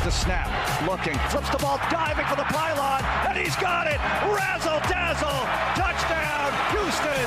[0.00, 0.88] Here's the snap.
[0.88, 1.18] Looking.
[1.28, 3.04] Flips the ball, diving for the pylon.
[3.28, 3.98] And he's got it.
[4.32, 5.28] Razzle dazzle.
[5.76, 7.26] Touchdown, Houston.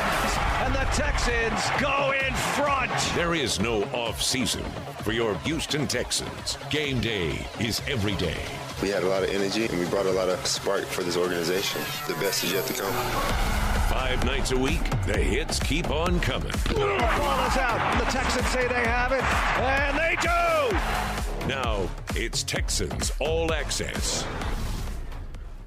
[0.63, 2.91] And the Texans go in front.
[3.15, 4.63] There is no off season
[5.03, 6.57] for your Houston Texans.
[6.71, 8.41] Game day is every day.
[8.81, 11.15] We had a lot of energy and we brought a lot of spark for this
[11.15, 11.81] organization.
[12.07, 12.93] The best is yet to come.
[13.87, 16.51] Five nights a week, the hits keep on coming.
[16.69, 17.99] The ball is out.
[17.99, 19.23] The Texans say they have it,
[19.61, 21.22] and they do.
[21.47, 24.25] Now it's Texans All Access.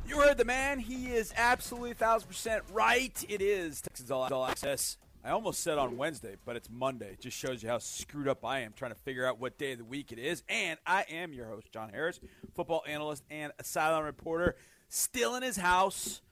[0.09, 0.78] You heard the man.
[0.78, 3.24] He is absolutely 1,000% right.
[3.28, 4.96] It is Texans All, Access.
[5.23, 7.10] I almost said on Wednesday, but it's Monday.
[7.10, 9.73] It just shows you how screwed up I am trying to figure out what day
[9.73, 10.42] of the week it is.
[10.48, 12.20] And I am your host, John Harris,
[12.54, 14.56] football analyst and a sideline reporter,
[14.88, 16.23] still in his house,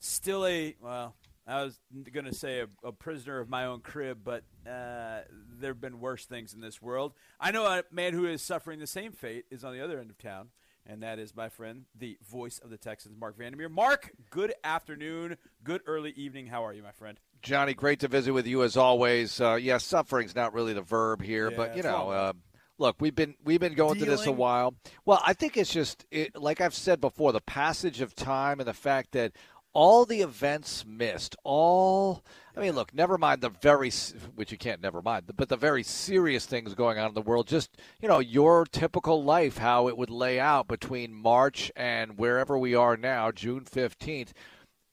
[0.00, 1.14] still a, well,
[1.46, 1.78] I was
[2.12, 5.22] going to say a, a, prisoner of my own crib, but uh,
[5.58, 7.14] there have been worse things in this world.
[7.40, 10.10] I know a man who is suffering the same fate is on the other end
[10.10, 10.50] of town
[10.86, 13.68] and that is my friend, the voice of the Texans, Marc Vandermeer.
[13.68, 16.46] Marc, good afternoon, good early evening.
[16.46, 17.18] How are you, my friend?
[17.42, 19.40] Johnny, great to visit with you as always.
[19.40, 22.32] Uh, yeah, suffering's not really the verb here, yeah, but you know, uh,
[22.78, 24.06] look, we've been we've been going Dealing.
[24.06, 24.74] through this a while.
[25.04, 28.68] Well, I think it's just it, like I've said before, the passage of time and
[28.68, 29.32] the fact that
[29.72, 32.22] all the events missed, all
[32.56, 33.90] I mean, look, never mind the very,
[34.34, 37.46] which you can't never mind, but the very serious things going on in the world.
[37.46, 42.58] Just, you know, your typical life, how it would lay out between March and wherever
[42.58, 44.32] we are now, June 15th.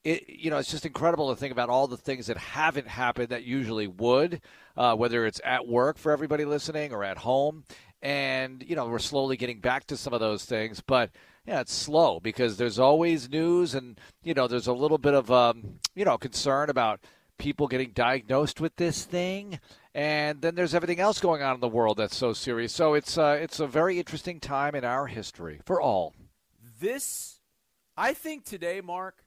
[0.05, 3.29] It, you know, it's just incredible to think about all the things that haven't happened
[3.29, 4.39] that usually would,
[4.77, 7.65] uh, whether it's at work for everybody listening or at home.
[8.01, 10.79] And, you know, we're slowly getting back to some of those things.
[10.79, 11.11] But,
[11.49, 15.31] yeah, it's slow because there's always news and, you know, there's a little bit of,
[15.31, 17.01] um, you know, concern about–
[17.39, 19.59] people getting diagnosed with this thing,
[19.95, 22.71] and then there's everything else going on in the world that's so serious.
[22.71, 26.13] So it's uh, it's a very interesting time in our history for all.
[26.79, 27.39] This,
[27.97, 29.23] I think today, Marc.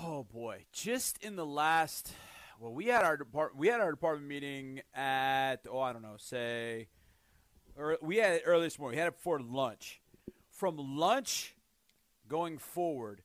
[0.00, 2.12] Oh boy, just in the last,
[2.60, 6.16] well, we had our depart we had our department meeting at oh I don't know
[6.18, 6.86] say,
[7.76, 8.96] or we had it early this morning.
[8.96, 9.97] We had it before lunch.
[10.58, 11.54] From lunch
[12.26, 13.22] going forward,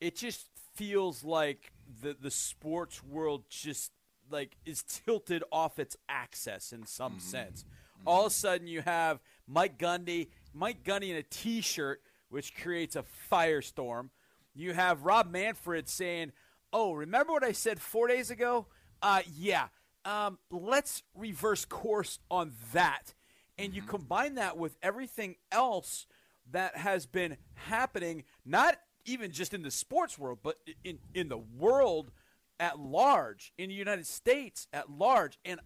[0.00, 3.92] it just feels like the the sports world just
[4.30, 7.20] like is tilted off its axis in some mm-hmm.
[7.20, 7.64] sense.
[7.64, 8.08] Mm-hmm.
[8.08, 12.96] All of a sudden, you have Mike Gundy, Mike Gundy in a T-shirt, which creates
[12.96, 14.08] a firestorm.
[14.54, 16.32] You have Rob Manfred saying,
[16.72, 18.68] "Oh, remember what I said four days ago?
[19.02, 19.66] Uh, yeah,
[20.06, 23.12] um, let's reverse course on that."
[23.58, 23.76] And mm-hmm.
[23.76, 26.06] you combine that with everything else
[26.52, 31.38] that has been happening, not even just in the sports world, but in, in the
[31.38, 32.10] world
[32.58, 35.38] at large, in the United States at large.
[35.44, 35.60] And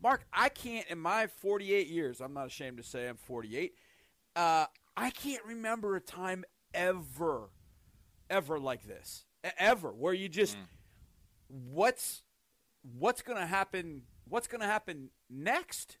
[0.00, 3.74] Marc, I can't, in my 48 years, I'm not ashamed to say I'm 48,
[4.36, 4.66] uh,
[4.96, 7.50] I can't remember a time ever,
[8.30, 9.24] ever like this,
[9.58, 10.60] ever, where you just, mm.
[11.48, 12.22] what's,
[12.98, 14.02] what's going to happen?
[14.28, 15.98] What's going to happen next?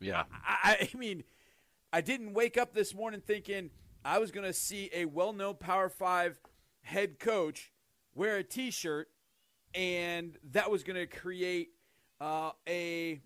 [0.00, 0.24] Yeah.
[0.44, 1.24] I, I mean,
[1.94, 3.70] I didn't wake up this morning thinking–
[4.04, 6.38] I was going to see a well known Power Five
[6.82, 7.72] head coach
[8.14, 9.08] wear a t shirt,
[9.74, 11.70] and that was going to create
[12.20, 13.20] uh, a,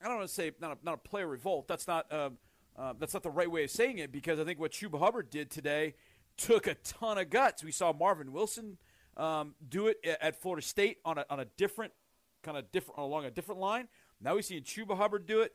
[0.00, 1.68] I don't want to say, not a, not a player revolt.
[1.68, 2.30] That's not, uh,
[2.78, 5.28] uh, that's not the right way of saying it because I think what Chuba Hubbard
[5.28, 5.94] did today
[6.38, 7.62] took a ton of guts.
[7.62, 8.78] We saw Marvin Wilson
[9.18, 11.92] um, do it at Florida State on a, on a different,
[12.42, 13.88] kind of different, along a different line.
[14.18, 15.52] Now we're seeing Chuba Hubbard do it.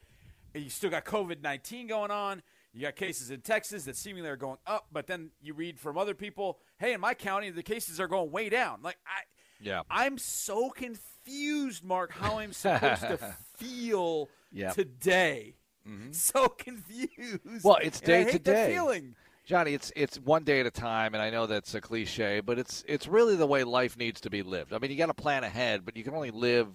[0.54, 2.42] And you still got COVID 19 going on.
[2.78, 5.98] You got cases in Texas that seemingly are going up, but then you read from
[5.98, 8.82] other people, hey, in my county, the cases are going way down.
[8.84, 9.22] Like I,
[9.60, 13.18] yeah, I'm so confused, Marc, how I'm supposed to
[13.58, 14.30] feel
[14.74, 15.56] today.
[15.88, 16.10] Mm-hmm.
[16.12, 17.64] So confused.
[17.64, 18.74] Well, it's day to day.
[18.76, 19.16] Feeling.
[19.44, 22.60] Johnny, it's it's one day at a time, and I know that's a cliche, but
[22.60, 24.72] it's it's really the way life needs to be lived.
[24.72, 26.68] I mean, you got to plan ahead, but you can only live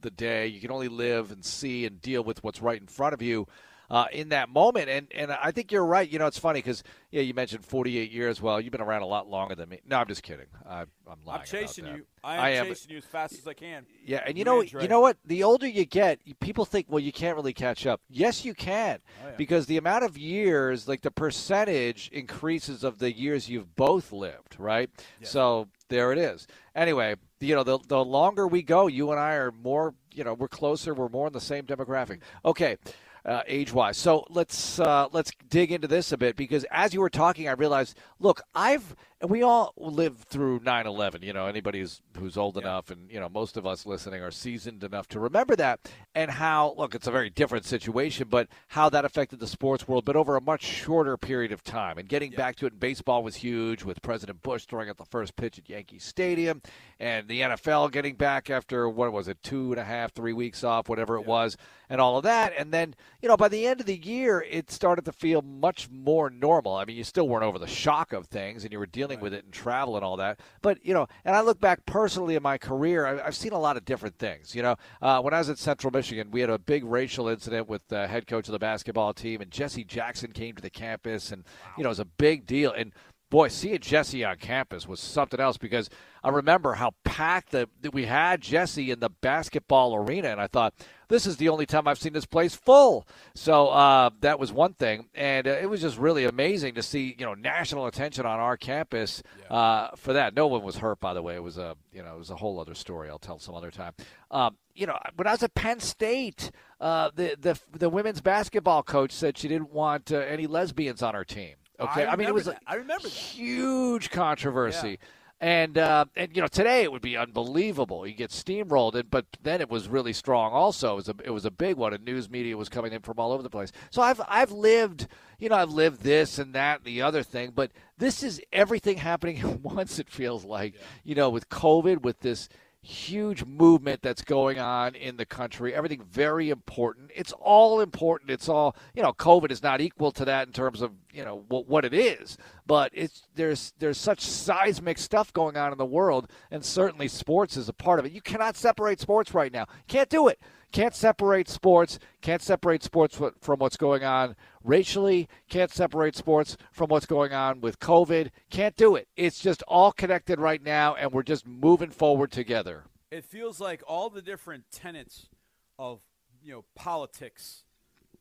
[0.00, 0.48] the day.
[0.48, 3.46] You can only live and see and deal with what's right in front of you
[3.90, 4.88] uh, in that moment.
[4.88, 6.08] And and I think you're right.
[6.08, 8.42] You know, it's funny because yeah, you mentioned 48 years.
[8.42, 9.80] Well, you've been around a lot longer than me.
[9.86, 10.46] No, I'm just kidding.
[10.68, 10.88] I, am
[11.24, 11.40] lying.
[11.40, 12.06] I'm chasing you.
[12.22, 13.86] I am, I am chasing you as fast as I can.
[14.04, 15.16] Yeah, and you know, you know what?
[15.24, 18.00] The older you get, people think, well, you can't really catch up.
[18.08, 19.36] Yes, you can, oh, yeah.
[19.36, 24.56] because the amount of years, like the percentage increases of the years you've both lived,
[24.58, 24.90] right?
[25.20, 25.30] Yes.
[25.30, 26.46] So there it is.
[26.74, 30.34] Anyway, you know, the the longer we go, you and I are more, you know,
[30.34, 32.20] we're closer, we're more in the same demographic.
[32.44, 32.76] Okay.
[33.26, 33.96] Uh, age wise.
[33.96, 37.52] So let's uh, let's dig into this a bit because as you were talking, I
[37.52, 41.22] realized, look, I've and we all lived through 9/11.
[41.22, 42.62] You know, anybody who's who's old yeah.
[42.62, 45.80] enough, and you know, most of us listening are seasoned enough to remember that,
[46.14, 50.04] and how look, it's a very different situation, but how that affected the sports world,
[50.04, 51.96] but over a much shorter period of time.
[51.98, 52.38] And getting yeah.
[52.38, 55.58] back to it in baseball was huge, with President Bush throwing out the first pitch
[55.58, 56.60] at Yankee Stadium,
[57.00, 60.62] and the NFL getting back after what was it, two and a half, three weeks
[60.62, 61.28] off, whatever it yeah.
[61.28, 61.56] was,
[61.88, 64.70] and all of that, and then you know, by the end of the year, it
[64.70, 66.74] started to feel much more normal.
[66.74, 69.22] I mean, you still weren't over the shock of things, and you were dealing right.
[69.22, 70.40] with it and travel and all that.
[70.60, 73.76] But you know, and I look back personally in my career, I've seen a lot
[73.76, 74.54] of different things.
[74.54, 77.68] You know, uh, when I was at Central Michigan, we had a big racial incident
[77.68, 81.32] with the head coach of the basketball team, and Jesse Jackson came to the campus,
[81.32, 81.72] and wow.
[81.78, 82.72] you know, it was a big deal.
[82.72, 82.92] And
[83.30, 85.90] boy, seeing Jesse on campus was something else because
[86.22, 90.74] I remember how packed that we had Jesse in the basketball arena, and I thought
[91.08, 93.06] this is the only time I've seen this place full.
[93.34, 97.14] So uh, that was one thing, and uh, it was just really amazing to see
[97.18, 99.56] you know national attention on our campus yeah.
[99.56, 100.34] uh, for that.
[100.34, 101.34] No one was hurt, by the way.
[101.34, 103.08] It was a you know it was a whole other story.
[103.08, 103.92] I'll tell some other time.
[104.30, 106.50] Um, you know, when I was at Penn State,
[106.80, 111.14] uh, the the the women's basketball coach said she didn't want uh, any lesbians on
[111.14, 111.56] her team.
[111.78, 112.62] Okay, I, I mean it was that.
[112.66, 113.12] I remember that.
[113.12, 114.90] huge controversy.
[114.90, 114.96] Yeah.
[115.38, 118.06] And uh, and you know today it would be unbelievable.
[118.06, 120.52] You get steamrolled, and but then it was really strong.
[120.52, 123.02] Also, it was a it was a big one, and news media was coming in
[123.02, 123.70] from all over the place.
[123.90, 125.08] So I've I've lived,
[125.38, 128.96] you know, I've lived this and that and the other thing, but this is everything
[128.96, 129.98] happening at once.
[129.98, 130.80] It feels like, yeah.
[131.04, 132.48] you know, with COVID, with this
[132.86, 135.74] huge movement that's going on in the country.
[135.74, 137.10] Everything very important.
[137.14, 138.30] It's all important.
[138.30, 139.12] It's all you know.
[139.12, 142.38] COVID is not equal to that in terms of you know what, what it is,
[142.66, 147.56] but it's there's there's such seismic stuff going on in the world, and certainly sports
[147.56, 148.12] is a part of it.
[148.12, 149.66] You cannot separate sports right now.
[149.88, 150.40] Can't do it.
[150.76, 151.98] Can't separate sports.
[152.20, 155.26] Can't separate sports from what's going on racially.
[155.48, 158.28] Can't separate sports from what's going on with COVID.
[158.50, 159.08] Can't do it.
[159.16, 162.84] It's just all connected right now, and we're just moving forward together.
[163.10, 165.30] It feels like all the different tenets
[165.78, 166.02] of
[166.42, 167.64] you know politics,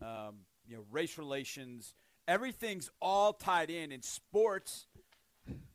[0.01, 1.93] um, you know race relations,
[2.25, 3.91] everything's all tied in.
[3.91, 4.87] and sports,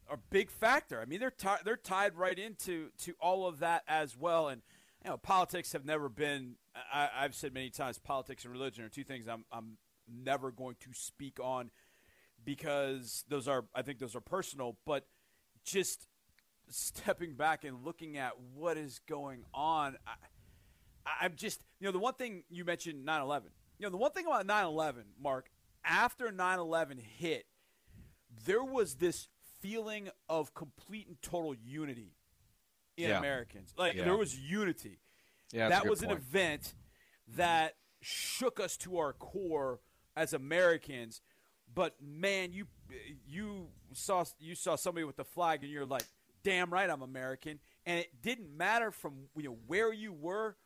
[0.09, 0.99] are a big factor.
[0.99, 4.63] I mean, they're t- they're tied right into to all of that as well, and
[5.05, 6.57] you know, politics have never been.
[6.93, 9.79] I, have said many times, politics and religion are two things I'm, I'm
[10.09, 11.71] never going to speak on
[12.45, 14.77] because those are, I think, those are personal.
[14.87, 15.07] But
[15.65, 16.07] just
[16.69, 20.13] stepping back and looking at what is going on, I,
[21.23, 23.45] I'm just, you know, the one thing you mentioned 9/11.
[23.79, 25.51] You know, the one thing about 9/11, Marc,
[25.85, 27.47] after 9/11 hit,
[28.45, 29.29] there was this
[29.61, 32.15] feeling of complete and total unity
[32.97, 33.19] in yeah.
[33.19, 33.75] Americans.
[33.77, 34.05] Like yeah.
[34.05, 34.99] there was unity.
[35.53, 36.13] Yeah, that was point.
[36.13, 36.75] an event
[37.37, 39.81] that shook us to our core
[40.17, 41.21] as Americans.
[41.73, 42.67] But man, you
[43.27, 46.05] you saw you saw somebody with the flag, and you're like,
[46.43, 50.57] "Damn right, I'm American." And it didn't matter from you know where you were.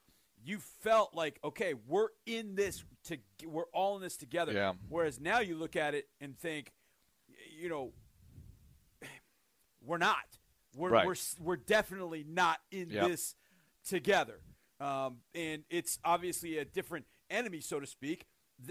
[0.47, 4.53] You felt like, okay, we're in this to we're all in this together.
[4.53, 4.75] Yeah.
[4.89, 6.73] Whereas now you look at it and think,
[7.59, 7.93] you know,
[9.83, 10.39] we're not.
[10.77, 11.07] We're right.
[11.07, 13.09] we're we're definitely not in yep.
[13.09, 13.35] this
[13.87, 14.41] together.
[14.81, 18.27] Um, and it's obviously a different enemy, so to speak.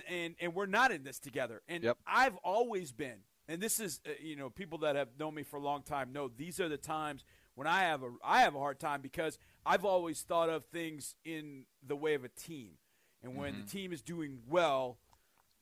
[0.09, 1.61] And and we're not in this together.
[1.67, 1.97] And yep.
[2.07, 5.57] I've always been, and this is uh, you know people that have known me for
[5.57, 8.59] a long time know these are the times when I have a I have a
[8.59, 12.71] hard time because I've always thought of things in the way of a team.
[13.21, 13.61] And when mm-hmm.
[13.65, 14.99] the team is doing well,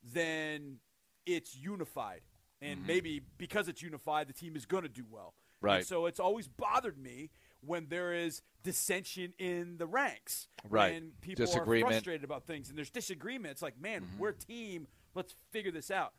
[0.03, 0.77] then
[1.25, 2.21] it's unified.
[2.61, 2.87] And mm-hmm.
[2.87, 5.33] maybe because it's unified, the team is going to do well.
[5.61, 5.77] Right.
[5.77, 7.29] And so it's always bothered me
[7.61, 10.47] when there is dissension in the ranks.
[10.69, 10.93] Right.
[10.93, 13.53] When people are frustrated about things and there's disagreement.
[13.53, 14.19] It's like, man, mm-hmm.
[14.19, 14.87] we're a team.
[15.15, 16.13] Let's figure this out.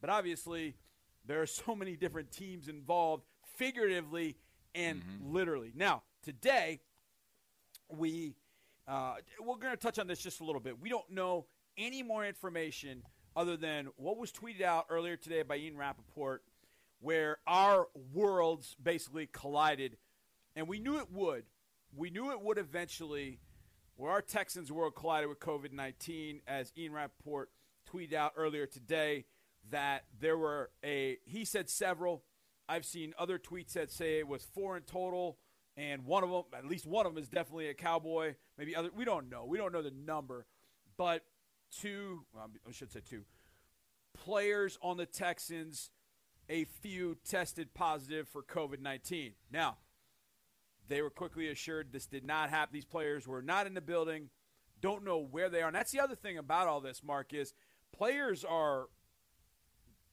[0.00, 0.76] But obviously,
[1.26, 3.24] there are so many different teams involved,
[3.56, 4.36] figuratively
[4.74, 5.32] and mm-hmm.
[5.32, 5.72] literally.
[5.74, 6.80] Now, today,
[7.88, 8.34] we
[8.86, 10.80] uh, we're going to touch on this just a little bit.
[10.80, 13.02] We don't know any more information
[13.36, 16.42] other than what was tweeted out earlier today by Ian Rapoport–
[17.00, 19.96] where our worlds basically collided,
[20.58, 21.44] and we knew it would.
[21.96, 23.38] We knew it would eventually,
[23.94, 27.50] where our Texans world collided with COVID 19, as Ian Rapoport
[27.88, 29.26] tweeted out earlier today
[29.70, 32.24] that there were a, he said several.
[32.68, 35.38] I've seen other tweets that say it was four in total,
[35.76, 38.34] and one of them, at least one of them, is definitely a cowboy.
[38.58, 39.44] Maybe other, we don't know.
[39.44, 40.44] We don't know the number,
[40.96, 41.22] but
[41.70, 43.22] two, well, I should say two,
[44.12, 45.92] players on the Texans
[46.48, 49.34] a few tested positive for COVID 19.
[49.52, 49.76] Now,
[50.88, 52.72] they were quickly assured this did not happen.
[52.72, 54.30] These players were not in the building.
[54.80, 55.68] don't know where they are.
[55.68, 57.52] And that's the other thing about all this, Marc, is
[57.92, 58.86] players are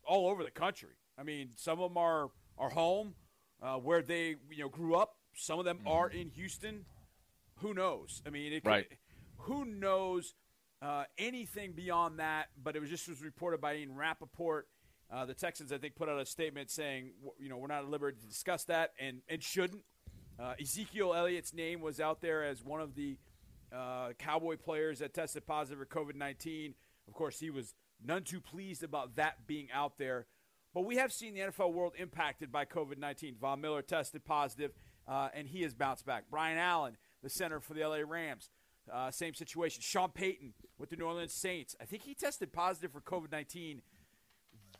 [0.03, 0.95] all over the country.
[1.17, 3.15] I mean, some of them are are home
[3.61, 5.17] uh, where they you know grew up.
[5.35, 5.87] Some of them mm-hmm.
[5.87, 6.85] are in Houston.
[7.59, 8.21] Who knows?
[8.25, 8.87] I mean, could, right.
[9.37, 10.33] who knows
[10.81, 12.47] uh, anything beyond that?
[12.61, 14.67] But it was just was reported by Ian Rapoport
[15.11, 17.89] Uh, the Texans, I think, put out a statement saying, you know, we're not at
[17.89, 19.83] liberty to discuss that, and and shouldn't.
[20.39, 23.17] Uh, Ezekiel Elliott's name was out there as one of the
[23.73, 26.73] uh, Cowboy players that tested positive for COVID 19.
[27.07, 27.73] Of course, he was
[28.03, 30.25] none too pleased about that being out there.
[30.73, 33.35] But we have seen the NFL world impacted by COVID 19.
[33.39, 34.71] Von Miller tested positive,
[35.07, 36.25] uh, and he has bounced back.
[36.29, 38.49] Brian Allen, the center for the LA Rams,
[38.91, 39.81] uh, same situation.
[39.81, 41.75] Sean Payton with the New Orleans Saints.
[41.81, 43.81] I think he tested positive for COVID 19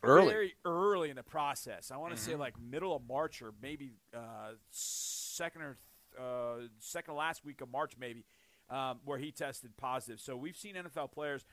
[0.06, 0.30] early.
[0.30, 1.92] very early in the process.
[1.92, 2.32] I want to mm-hmm.
[2.32, 5.78] say like middle of March or maybe uh, second or
[6.20, 8.26] uh, second last week of March, maybe,
[8.70, 10.20] um, where he tested positive.
[10.20, 11.46] So we've seen NFL players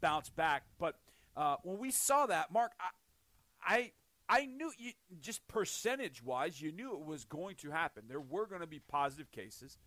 [0.00, 0.64] bounce back.
[0.78, 0.98] But
[1.36, 3.92] uh, when we saw that, Marc, I, I
[4.26, 8.04] I knew you, just percentage wise, you knew it was going to happen.
[8.08, 9.78] There were going to be positive cases.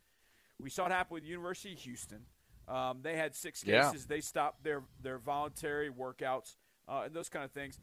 [0.60, 2.22] We saw it happen with University of Houston.
[2.68, 4.02] Um, they had six cases.
[4.02, 4.16] Yeah.
[4.16, 6.56] They stopped their their voluntary workouts
[6.88, 7.80] uh, and those kind of things.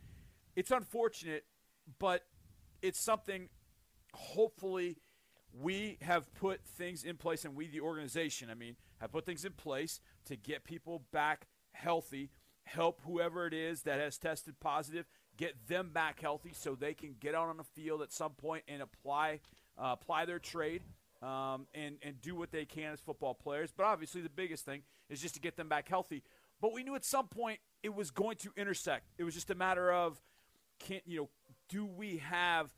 [0.56, 1.44] It's unfortunate,
[1.99, 2.25] but
[2.82, 3.49] it's something.
[4.14, 4.99] Hopefully,
[5.52, 9.44] we have put things in place, and we, the organization, I mean, have put things
[9.44, 12.30] in place to get people back healthy,
[12.64, 15.06] help whoever it is that has tested positive
[15.37, 18.62] get them back healthy so they can get out on the field at some point
[18.68, 19.40] and apply
[19.76, 20.82] uh, apply their trade
[21.23, 23.73] um, and and do what they can as football players.
[23.76, 26.23] But obviously, the biggest thing is just to get them back healthy.
[26.61, 29.11] But we knew at some point it was going to intersect.
[29.18, 30.20] It was just a matter of
[30.85, 31.29] can you know
[31.69, 32.71] do we have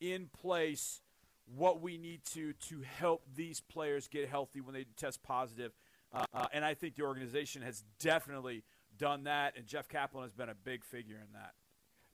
[0.00, 1.00] in place
[1.46, 5.72] what we need to to help these players get healthy when they test positive.
[6.12, 8.62] Uh, uh, and I think the organization has definitely
[8.96, 11.52] done that, and Geoff Kaplan has been a big figure in that.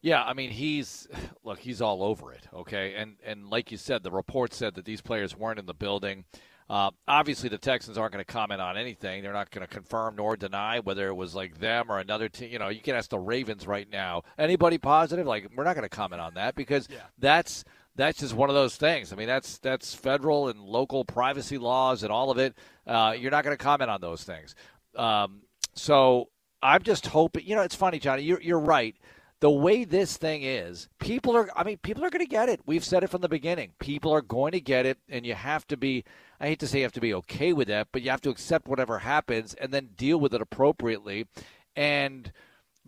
[0.02, 1.06] Yeah, I mean he's
[1.44, 2.46] look, he's all over it.
[2.52, 5.74] Okay, and and like you said, the report said that these players weren't in the
[5.74, 6.24] building.
[6.70, 9.24] Uh, obviously, the Texans aren't going to comment on anything.
[9.24, 12.52] They're not going to confirm nor deny whether it was like them or another team.
[12.52, 14.22] You know, you can ask the Ravens right now.
[14.38, 15.26] Anybody positive?
[15.26, 16.98] Like, we're not going to comment on that because yeah.
[17.18, 17.64] that's
[17.96, 19.12] that's just one of those things.
[19.12, 22.54] I mean, that's that's federal and local privacy laws and all of it.
[22.86, 24.54] Uh, you're not going to comment on those things.
[24.94, 25.40] Um,
[25.74, 26.28] so
[26.62, 27.44] I'm just hoping.
[27.46, 28.22] You know, it's funny, Johnny.
[28.22, 28.94] You're you're right
[29.40, 32.60] the way this thing is, people are, I mean, people are going to get it.
[32.66, 33.72] We've said it from the beginning.
[33.78, 36.04] People are going to get it, and you have to be,
[36.38, 38.30] I hate to say you have to be okay with that, but you have to
[38.30, 41.26] accept whatever happens and then deal with it appropriately.
[41.74, 42.30] And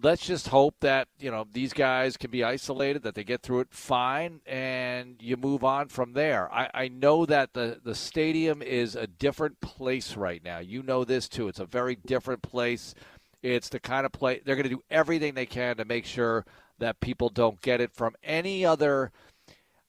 [0.01, 3.61] let's just hope that, you know, these guys can be isolated, that they get through
[3.61, 6.53] it fine, and you move on from there.
[6.53, 10.59] I, I know that the, the stadium is a different place right now.
[10.59, 11.49] You know this too.
[11.49, 12.95] It's a very different place
[13.43, 16.45] it's the kind of play they're going to do everything they can to make sure
[16.79, 19.13] that people don't get it from any other.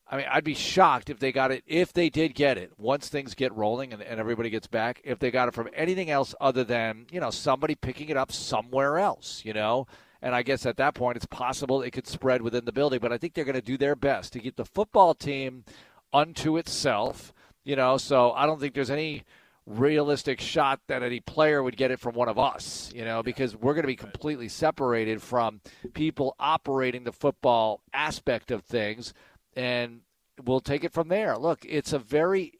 [0.09, 3.09] I mean, I'd be shocked if they got it, if they did get it, once
[3.09, 6.35] things get rolling and, and everybody gets back, if they got it from anything else
[6.39, 9.87] other than, you know, somebody picking it up somewhere else, you know?
[10.21, 12.99] And I guess at that point, it's possible it could spread within the building.
[12.99, 15.65] But I think they're going to do their best to keep the football team
[16.13, 17.33] unto itself,
[17.63, 17.97] you know?
[17.97, 19.23] So I don't think there's any
[19.65, 23.55] realistic shot that any player would get it from one of us, you know, because
[23.55, 25.61] we're going to be completely separated from
[25.93, 29.13] people operating the football aspect of things
[29.55, 30.01] and
[30.43, 31.37] we'll take it from there.
[31.37, 32.53] Look, it's a very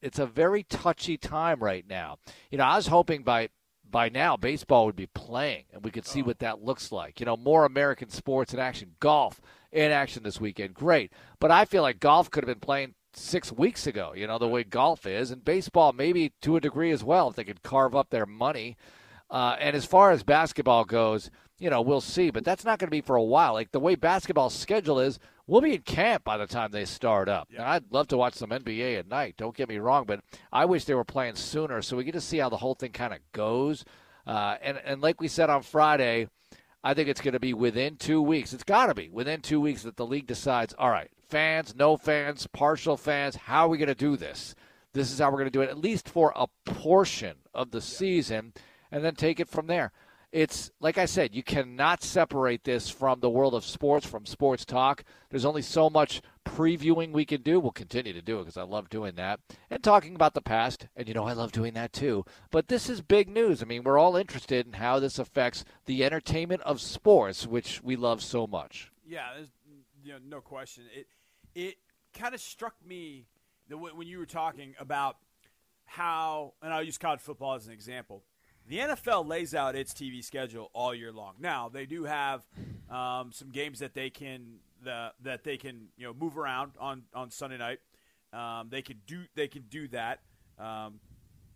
[0.00, 2.18] it's a very touchy time right now.
[2.50, 3.50] You know, I was hoping by
[3.88, 6.26] by now baseball would be playing and we could see oh.
[6.26, 7.20] what that looks like.
[7.20, 9.40] You know, more American sports in action, golf
[9.72, 10.74] in action this weekend.
[10.74, 11.12] Great.
[11.38, 14.48] But I feel like golf could have been playing six weeks ago, you know, the
[14.48, 17.94] way golf is, and baseball maybe to a degree as well, if they could carve
[17.94, 18.76] up their money.
[19.30, 22.86] Uh, and as far as basketball goes, you know, we'll see, but that's not going
[22.86, 23.52] to be for a while.
[23.52, 27.28] Like the way basketball's schedule is, we'll be in camp by the time they start
[27.28, 27.48] up.
[27.50, 27.68] Yeah.
[27.68, 30.20] I'd love to watch some NBA at night, don't get me wrong, but
[30.52, 32.92] I wish they were playing sooner so we get to see how the whole thing
[32.92, 33.84] kind of goes.
[34.26, 36.28] Uh, and, and like we said on Friday,
[36.84, 38.52] I think it's going to be within two weeks.
[38.52, 41.96] It's got to be within two weeks that the league decides, all right, fans, no
[41.96, 43.36] fans, partial fans.
[43.36, 44.54] How are we going to do this?
[44.92, 47.80] This is how we're going to do it, at least for a portion of the
[47.80, 48.52] season,
[48.90, 49.92] and then take it from there.
[50.30, 54.66] It's like I said, you cannot separate this from the world of sports, from sports
[54.66, 55.04] talk.
[55.30, 57.58] There's only so much previewing we can do.
[57.58, 60.86] We'll continue to do it because I love doing that and talking about the past.
[60.94, 62.26] And you know, I love doing that too.
[62.50, 63.62] But this is big news.
[63.62, 67.96] I mean, we're all interested in how this affects the entertainment of sports, which we
[67.96, 68.90] love so much.
[69.06, 69.48] Yeah, there's
[70.02, 70.84] you know, no question.
[70.94, 71.06] It
[71.58, 71.76] it
[72.14, 73.26] kind of struck me
[73.68, 75.16] that when you were talking about
[75.86, 78.22] how, and I'll use college football as an example,
[78.68, 81.34] The NFL lays out its TV schedule all year long.
[81.40, 82.42] Now they do have
[82.90, 87.04] um, some games that they can the, that they can you know move around on
[87.14, 87.80] on Sunday night.
[88.32, 90.20] Um, they can do they can do that.
[90.58, 91.00] Um,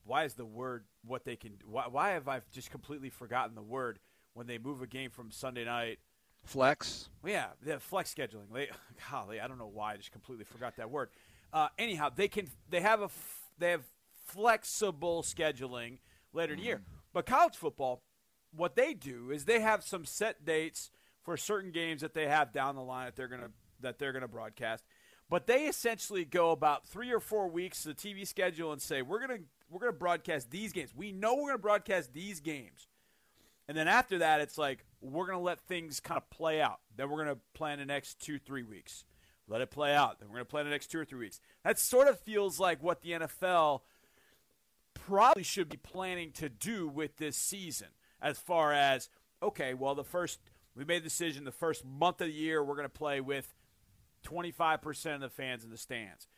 [0.05, 1.53] why is the word what they can?
[1.67, 3.99] Why, why have I just completely forgotten the word
[4.33, 5.99] when they move a game from Sunday night?
[6.45, 7.09] Flex.
[7.25, 8.53] Yeah, the flex scheduling.
[8.53, 8.69] They,
[9.11, 11.11] golly, I don't know why I just completely forgot that word.
[11.53, 13.09] Uh, anyhow, they can they have a
[13.59, 13.85] they have
[14.27, 15.99] flexible scheduling
[16.33, 16.77] later in the year.
[16.77, 16.97] Mm-hmm.
[17.13, 18.03] But college football,
[18.55, 20.91] what they do is they have some set dates
[21.23, 24.29] for certain games that they have down the line that they're gonna that they're gonna
[24.29, 24.85] broadcast.
[25.29, 29.03] But they essentially go about three or four weeks to the TV schedule and say
[29.03, 30.91] we're gonna we're gonna broadcast these games.
[30.95, 32.89] We know we're gonna broadcast these games,
[33.69, 36.81] and then after that, it's like we're gonna let things kind of play out.
[36.97, 39.05] Then we're gonna plan the next two three weeks.
[39.49, 40.21] Let it play out.
[40.21, 41.41] Then we're gonna plan the next two or three weeks.
[41.65, 43.83] That sort of feels like what the NFL
[44.95, 47.89] probably should be planning to do with this season
[48.21, 49.09] as far as
[49.43, 50.39] okay, well the first
[50.77, 53.53] we made the decision the first month of the year we're going to play with
[54.23, 56.29] 25% of the fans in the stands.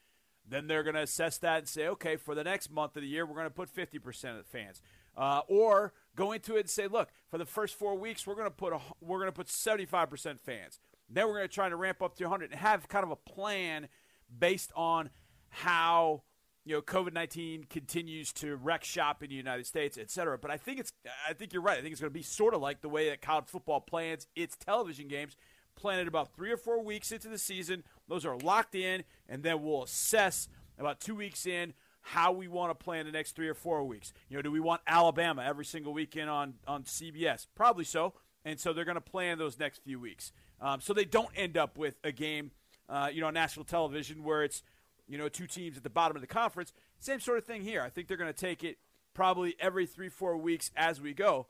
[0.46, 3.08] Then they're going to assess that and say, okay, for the next month of the
[3.08, 4.82] year, we're going to put 50% of the fans.
[5.16, 8.46] Uh, or go into it and say, look, for the first four weeks, we're going
[8.46, 10.80] to put a, we're going to put 75% fans.
[11.08, 13.16] Then we're going to try to ramp up to 100 and have kind of a
[13.16, 13.88] plan
[14.36, 15.10] based on
[15.50, 16.22] how
[16.64, 20.38] you know COVID nineteen continues to wreck shop in the United States, et cetera.
[20.38, 20.92] But I think it's
[21.28, 21.78] I think you're right.
[21.78, 24.26] I think it's going to be sort of like the way that college football plans
[24.34, 25.36] its television games.
[25.76, 27.82] Planned about three or four weeks into the season.
[28.08, 31.74] Those are locked in, and then we'll assess about two weeks in
[32.06, 34.12] how we want to plan the next three or four weeks.
[34.28, 37.46] You know, do we want Alabama every single weekend on on CBS?
[37.54, 38.14] Probably so.
[38.44, 40.30] And so they're going to plan those next few weeks,
[40.60, 42.50] um, so they don't end up with a game,
[42.90, 44.62] uh, you know, on national television where it's
[45.08, 46.72] you know, two teams at the bottom of the conference.
[46.98, 47.82] Same sort of thing here.
[47.82, 48.78] I think they're going to take it
[49.12, 51.46] probably every three, four weeks as we go.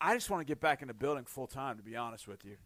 [0.00, 2.44] I just want to get back in the building full time, to be honest with
[2.44, 2.56] you.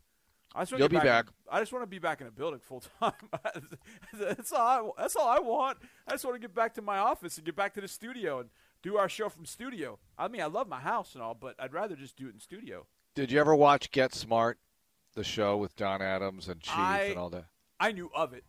[0.55, 1.27] I just want You'll to be back.
[1.27, 1.35] back.
[1.51, 3.13] I just want to be back in a building full time.
[4.15, 4.95] that's all.
[4.99, 5.79] I, that's all I want.
[6.07, 8.41] I just want to get back to my office and get back to the studio
[8.41, 8.51] and
[8.83, 9.99] do our show from studio.
[10.19, 12.41] I mean, I love my house and all, but I'd rather just do it in
[12.41, 12.87] studio.
[13.15, 14.59] Did you ever watch Get Smart,
[15.15, 17.45] the show with Don Adams and Chief I, and all that?
[17.79, 18.45] I knew of it.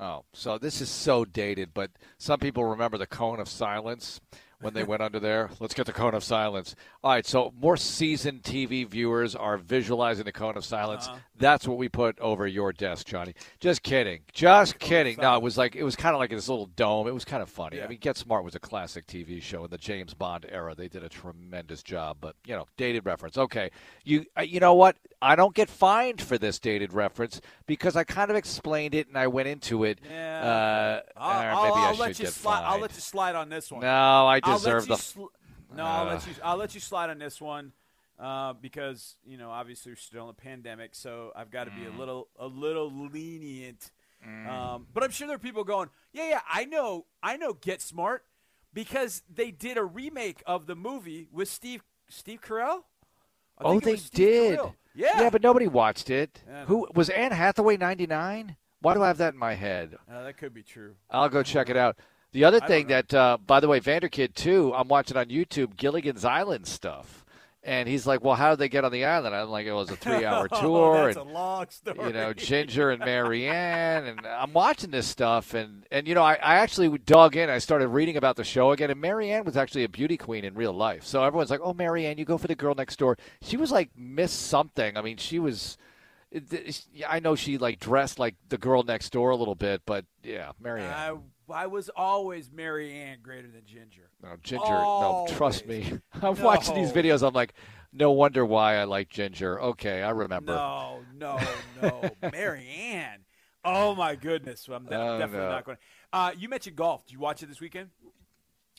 [0.00, 4.20] Oh, so this is so dated, but some people remember the cone of silence
[4.64, 5.50] when they went under there.
[5.60, 6.74] Let's get the cone of silence.
[7.02, 11.06] All right, so more seasoned TV viewers are visualizing the cone of silence.
[11.06, 11.18] Uh-huh.
[11.36, 13.34] That's what we put over your desk, Johnny.
[13.60, 14.22] Just kidding.
[14.32, 15.18] Just kidding.
[15.20, 17.06] No, it was like it was kind of like this little dome.
[17.06, 17.76] It was kind of funny.
[17.76, 17.84] Yeah.
[17.84, 20.74] I mean, Get Smart was a classic TV show in the James Bond era.
[20.74, 23.36] They did a tremendous job, but you know, dated reference.
[23.36, 23.70] Okay,
[24.04, 24.96] you uh, you know what?
[25.24, 29.16] I don't get fined for this dated reference because I kind of explained it and
[29.16, 29.98] I went into it.
[30.08, 31.02] Yeah.
[31.16, 32.62] Uh, I'll, I'll, I'll let you slide.
[32.64, 33.80] I'll let you slide on this one.
[33.80, 34.96] No, I deserve the.
[34.96, 35.24] Sl-
[35.74, 36.34] no, I'll let you.
[36.44, 37.72] I'll let you slide on this one.
[38.18, 41.80] Uh, because you know, obviously we're still in a pandemic, so I've got to be
[41.80, 41.96] mm.
[41.96, 43.90] a little, a little lenient.
[44.24, 44.48] Mm.
[44.48, 47.82] Um, but I'm sure there are people going, yeah, yeah, I know, I know, Get
[47.82, 48.24] Smart,
[48.72, 52.84] because they did a remake of the movie with Steve, Steve Carell.
[53.60, 54.60] oh, they did.
[54.60, 54.74] Carell.
[54.94, 56.42] Yeah, yeah, but nobody watched it.
[56.48, 56.64] Yeah.
[56.66, 57.76] Who was Anne Hathaway?
[57.76, 58.56] Ninety nine.
[58.80, 59.96] Why do I have that in my head?
[60.10, 60.94] Uh, that could be true.
[61.10, 61.96] I'll go check it out.
[62.32, 64.74] The other thing that, uh, by the way, Vanderkid too.
[64.74, 67.23] I'm watching on YouTube Gilligan's Island stuff.
[67.66, 69.90] And he's like, "Well, how did they get on the island?" I'm like, "It was
[69.90, 72.06] a three-hour oh, tour." oh, that's and, a long story.
[72.08, 76.22] You know, Ginger and Mary Ann, and I'm watching this stuff, and and you know,
[76.22, 77.48] I, I actually dug in.
[77.48, 80.44] I started reading about the show again, and Mary Ann was actually a beauty queen
[80.44, 81.04] in real life.
[81.04, 83.72] So everyone's like, "Oh, Mary Ann, you go for the girl next door." She was
[83.72, 84.98] like Miss something.
[84.98, 85.78] I mean, she was.
[87.08, 90.52] I know she like dressed like the girl next door a little bit, but yeah,
[90.60, 90.92] Mary Ann.
[90.92, 91.14] I,
[91.50, 94.10] I was always Mary Marianne greater than Ginger.
[94.22, 94.64] No, Ginger.
[94.64, 95.30] Always.
[95.30, 96.00] No, trust me.
[96.14, 96.44] I'm no.
[96.44, 97.26] watching these videos.
[97.26, 97.54] I'm like,
[97.92, 99.60] no wonder why I like Ginger.
[99.60, 100.54] Okay, I remember.
[100.54, 101.40] No, no,
[101.82, 103.18] no, Mary Ann.
[103.64, 105.50] Oh my goodness, I'm oh, definitely no.
[105.50, 105.78] not going.
[106.12, 107.04] Uh, you mentioned golf.
[107.06, 107.90] Did you watch it this weekend?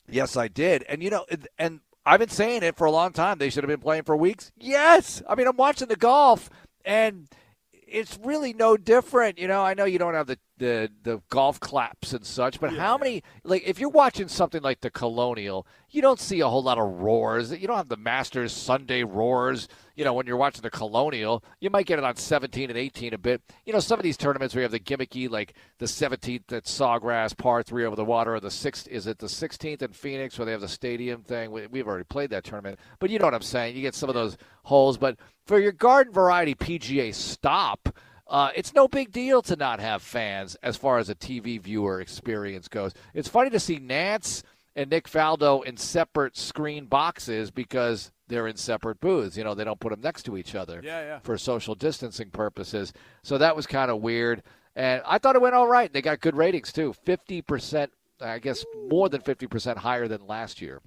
[0.07, 0.83] Yes, I did.
[0.83, 1.25] And you know,
[1.57, 3.39] and I've been saying it for a long time.
[3.39, 4.51] They should have been playing for weeks.
[4.57, 6.49] Yes, I mean, I'm watching the golf
[6.85, 7.27] and
[7.71, 9.39] it's really no different.
[9.39, 12.71] You know, I know you don't have the the, the golf claps and such, but
[12.71, 12.79] yeah.
[12.79, 16.63] how many like if you're watching something like the Colonial, you don't see a whole
[16.63, 17.51] lot of roars.
[17.51, 19.67] You don't have the Masters Sunday roars.
[19.95, 23.13] You know, when you're watching the Colonial, you might get it on 17 and 18
[23.13, 23.41] a bit.
[23.65, 26.65] You know, some of these tournaments where you have the gimmicky, like the 17th at
[26.65, 30.37] Sawgrass, par three over the water, or the sixth is it the 16th in Phoenix
[30.37, 31.51] where they have the stadium thing?
[31.51, 33.75] We, we've already played that tournament, but you know what I'm saying.
[33.75, 37.89] You get some of those holes, but for your garden variety PGA stop.
[38.27, 42.01] Uh, it's no big deal to not have fans as far as a TV viewer
[42.01, 42.93] experience goes.
[43.13, 44.41] It's funny to see Nantz
[44.75, 49.37] and Nick Faldo in separate screen boxes because they're in separate booths.
[49.37, 51.19] You know, they don't put them next to each other yeah, yeah.
[51.19, 52.93] for social distancing purposes.
[53.23, 54.41] So that was kind of weird.
[54.75, 55.91] And I thought it went all right.
[55.91, 56.93] They got good ratings too.
[57.05, 60.81] Fifty percent, I guess, more than fifty percent higher than last year.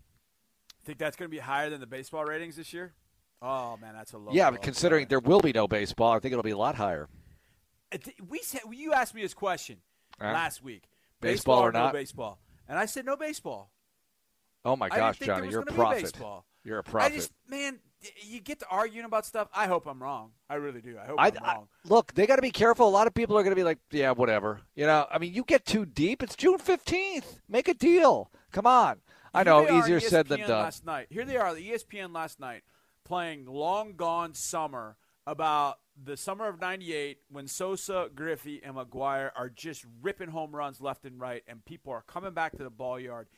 [0.85, 2.93] Think that's going to be higher than the baseball ratings this year?
[3.41, 4.33] Oh man, that's a low.
[4.33, 7.09] Yeah, but considering there will be no baseball, I think it'll be a lot higher.
[8.29, 9.79] We said you asked me this question
[10.21, 10.85] uh, last week:
[11.21, 11.87] baseball, baseball or, or not?
[11.95, 13.71] No baseball, and I said no baseball.
[14.65, 16.13] Oh my gosh, Johnny, you're a prophet.
[16.65, 17.13] You're a prophet.
[17.13, 17.79] I just, man,
[18.23, 19.49] you get to arguing about stuff.
[19.55, 20.33] I hope I'm wrong.
[20.51, 20.99] I really do.
[21.03, 21.69] I hope I, am wrong.
[21.85, 22.87] I, look, they got to be careful.
[22.87, 24.61] A lot of people are going to be like, yeah, whatever.
[24.75, 26.23] You know, I mean, you get too deep.
[26.23, 27.39] It's June 15th.
[27.49, 28.31] Make a deal.
[28.53, 28.99] Come on.
[29.33, 30.51] I know, easier said than done.
[30.51, 32.63] Last night, here they are, the ESPN last night,
[33.05, 34.97] playing "Long Gone Summer"
[35.27, 40.81] about the summer of '98 when Sosa, Griffey, and McGwire are just ripping home runs
[40.81, 43.29] left and right, and people are coming back to the ball yard.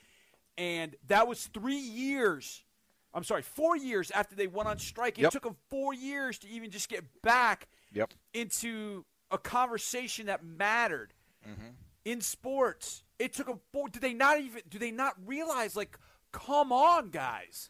[0.59, 2.65] And that was three years.
[3.13, 5.19] I'm sorry, four years after they went on strike.
[5.19, 5.33] It yep.
[5.33, 8.13] took them four years to even just get back yep.
[8.35, 11.13] into a conversation that mattered
[11.49, 11.71] mm-hmm.
[12.05, 13.03] in sports.
[13.19, 13.89] It took them four.
[13.89, 14.63] Did they not even?
[14.69, 15.77] Do they not realize?
[15.77, 15.99] Like,
[16.33, 17.69] come on, guys.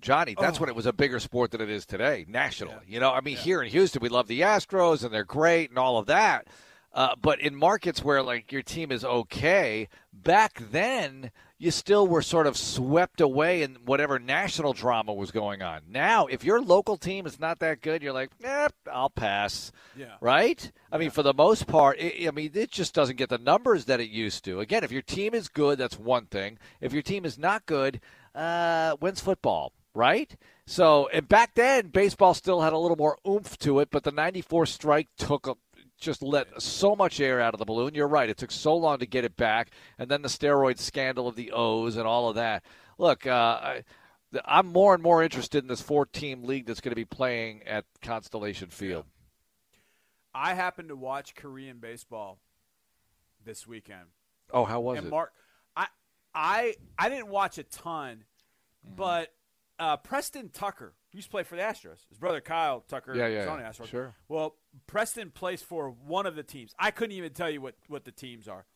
[0.00, 0.60] Johnny, that's oh.
[0.60, 2.74] when it was a bigger sport than it is today, nationally.
[2.86, 2.94] Yeah.
[2.94, 3.42] You know, I mean, yeah.
[3.42, 6.46] here in Houston, we love the Astros and they're great and all of that.
[6.92, 12.22] Uh, but in markets where like your team is okay, back then you still were
[12.22, 15.82] sort of swept away in whatever national drama was going on.
[15.88, 19.72] Now, if your local team is not that good, you're like, eh, I'll pass.
[19.96, 20.14] Yeah.
[20.20, 20.70] Right?
[20.92, 23.86] I mean, for the most part, it, I mean, it just doesn't get the numbers
[23.86, 24.60] that it used to.
[24.60, 26.58] Again, if your team is good, that's one thing.
[26.80, 28.00] If your team is not good,
[28.36, 29.72] uh, when's football?
[29.98, 30.36] Right?
[30.64, 34.12] So, and back then, baseball still had a little more oomph to it, but the
[34.12, 35.56] 94 strike took a,
[35.98, 37.96] just let so much air out of the balloon.
[37.96, 38.28] You're right.
[38.28, 39.72] It took so long to get it back.
[39.98, 42.62] And then the steroid scandal of the O's and all of that.
[42.96, 43.82] Look, uh, I,
[44.44, 47.64] I'm more and more interested in this four team league that's going to be playing
[47.64, 49.04] at Constellation Field.
[50.32, 52.38] I happened to watch Korean baseball
[53.44, 54.06] this weekend.
[54.52, 55.10] Oh, how was and it?
[55.10, 55.32] Marc,
[55.76, 55.88] I,
[56.32, 58.22] I, I didn't watch a ton,
[58.86, 58.94] mm-hmm.
[58.94, 59.32] but
[59.78, 62.08] uh, Preston Tucker used to play for the Astros.
[62.08, 63.86] His brother Kyle Tucker yeah, yeah, on the Astros.
[63.86, 64.14] Sure.
[64.28, 66.74] Well, Preston plays for one of the teams.
[66.78, 68.66] I couldn't even tell you what, what the teams are,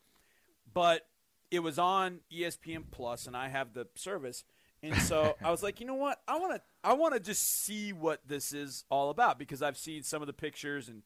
[0.73, 1.07] but
[1.51, 4.45] it was on ESPN Plus, and I have the service.
[4.83, 6.21] And so I was like, you know what?
[6.27, 9.77] I want to I want to just see what this is all about because I've
[9.77, 11.03] seen some of the pictures and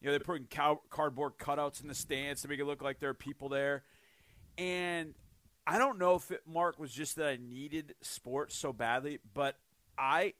[0.00, 3.00] you know they're putting cow- cardboard cutouts in the stands to make it look like
[3.00, 3.84] there are people there.
[4.58, 5.14] And
[5.66, 9.56] I don't know if it, Marc was just that I needed sports so badly, but
[9.96, 10.34] I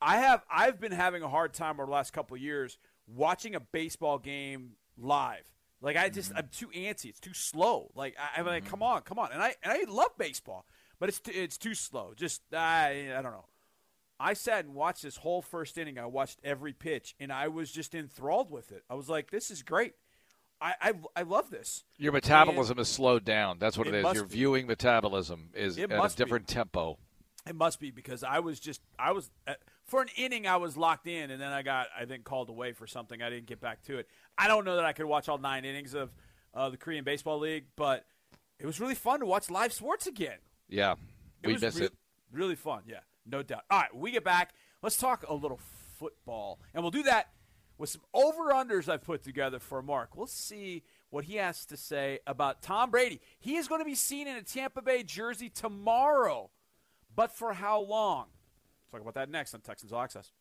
[0.00, 3.54] I have I've been having a hard time over the last couple of years watching
[3.54, 5.44] a baseball game live.
[5.80, 6.38] Like I just mm-hmm.
[6.38, 7.06] I'm too antsy.
[7.06, 7.90] It's too slow.
[7.94, 8.70] Like I, am like, mm-hmm.
[8.70, 9.32] come on, come on.
[9.32, 10.66] And I and I love baseball,
[10.98, 12.12] but it's too, it's too slow.
[12.16, 13.46] Just I I don't know.
[14.20, 15.98] I sat and watched this whole first inning.
[15.98, 18.82] I watched every pitch, and I was just enthralled with it.
[18.90, 19.94] I was like, this is great.
[20.60, 21.84] I, I, I love this.
[21.98, 23.58] Your metabolism and is slowed down.
[23.58, 24.14] That's what it, it is.
[24.14, 24.34] Your be.
[24.34, 26.54] viewing metabolism is it at a different be.
[26.54, 26.98] tempo.
[27.46, 30.76] It must be because I was just I was uh, for an inning I was
[30.76, 33.60] locked in and then I got I think called away for something I didn't get
[33.60, 34.08] back to it.
[34.36, 36.10] I don't know that I could watch all nine innings of
[36.52, 38.04] uh, the Korean Baseball League, but
[38.58, 40.38] it was really fun to watch live sports again.
[40.68, 40.96] Yeah,
[41.44, 41.92] we miss re- it.
[42.32, 43.62] Really fun, yeah, no doubt.
[43.70, 44.52] All right, we get back.
[44.82, 45.60] Let's talk a little
[45.98, 47.30] football, and we'll do that
[47.78, 50.16] with some over unders I've put together for Marc.
[50.16, 53.20] We'll see what he has to say about Tom Brady.
[53.38, 56.50] He is going to be seen in a Tampa Bay jersey tomorrow,
[57.14, 58.26] but for how long?
[58.80, 60.32] Let's talk about that next on Texans All Access.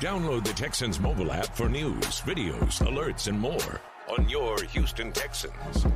[0.00, 5.86] Download the Texans mobile app for news, videos, alerts, and more on your Houston Texans.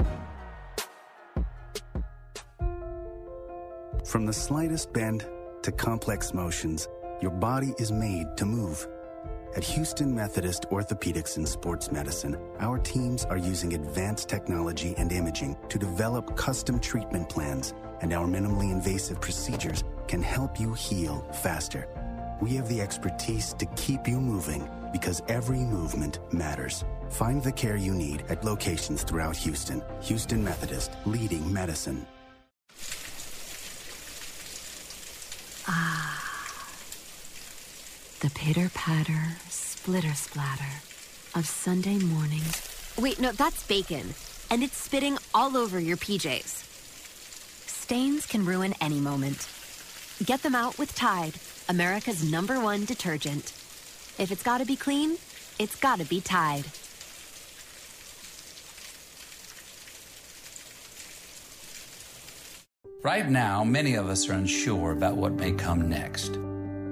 [4.05, 5.27] From the slightest bend
[5.63, 6.87] to complex motions,
[7.21, 8.87] your body is made to move
[9.57, 15.57] at Houston Methodist Orthopedics and Sports Medicine, our teams are using advanced technology and imaging
[15.71, 21.89] to develop custom treatment plans, and our minimally invasive procedures can help you heal faster.
[22.43, 26.85] We have the expertise to keep you moving because every movement matters.
[27.09, 29.83] Find the care you need at locations throughout Houston.
[30.03, 32.07] Houston Methodist, leading medicine.
[35.67, 35.96] Ah.
[38.21, 40.81] The pitter patter, splitter splatter
[41.35, 42.95] of Sunday mornings.
[42.99, 44.15] Wait, no, that's bacon.
[44.51, 46.65] And it's spitting all over your PJs.
[47.69, 49.47] Stains can ruin any moment.
[50.25, 51.35] Get them out with Tide,
[51.69, 53.53] America's number one detergent.
[54.19, 55.19] If it's gotta be clean,
[55.59, 56.65] it's gotta be Tide.
[63.03, 66.39] Right now, many of us are unsure about what may come next.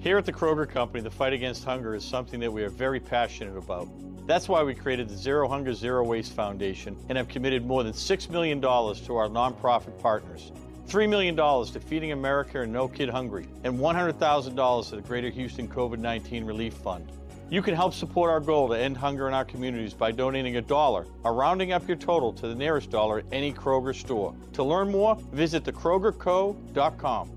[0.00, 3.00] Here at the Kroger Company, the fight against hunger is something that we are very
[3.00, 3.88] passionate about.
[4.28, 7.92] That's why we created the Zero Hunger Zero Waste Foundation and have committed more than
[7.92, 10.52] $6 million to our nonprofit partners.
[10.86, 15.66] $3 million to Feeding America and No Kid Hungry, and $100,000 to the Greater Houston
[15.66, 17.10] COVID 19 Relief Fund.
[17.50, 20.62] You can help support our goal to end hunger in our communities by donating a
[20.62, 24.32] dollar or rounding up your total to the nearest dollar at any Kroger store.
[24.52, 27.30] To learn more, visit thekrogerco.com.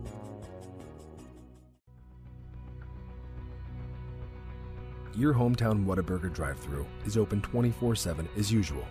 [5.14, 8.86] Your hometown Whataburger drive through is open 24 7 as usual.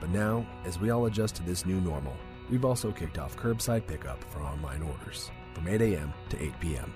[0.00, 2.16] But now, as we all adjust to this new normal,
[2.50, 6.14] we've also kicked off curbside pickup for online orders from 8 a.m.
[6.30, 6.94] to 8 p.m.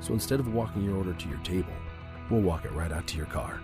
[0.00, 1.72] So instead of walking your order to your table,
[2.30, 3.60] we'll walk it right out to your car.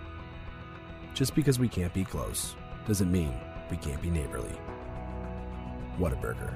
[1.13, 2.55] Just because we can't be close
[2.87, 3.35] doesn't mean
[3.69, 4.57] we can't be neighborly.
[5.99, 6.55] Whataburger.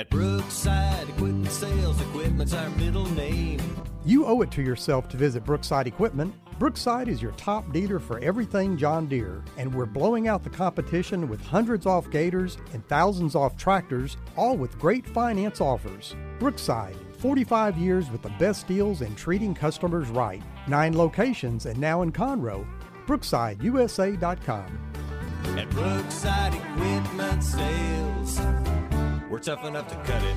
[0.00, 3.60] At Brookside Equipment Sales, equipment's our middle name.
[4.02, 6.34] You owe it to yourself to visit Brookside Equipment.
[6.58, 11.28] Brookside is your top dealer for everything John Deere, and we're blowing out the competition
[11.28, 16.16] with hundreds off gators and thousands off tractors, all with great finance offers.
[16.38, 20.42] Brookside, 45 years with the best deals and treating customers right.
[20.66, 22.66] Nine locations and now in Conroe.
[23.06, 24.78] BrooksideUSA.com.
[25.58, 28.79] At Brookside Equipment Sales.
[29.30, 30.36] We're tough enough to cut it.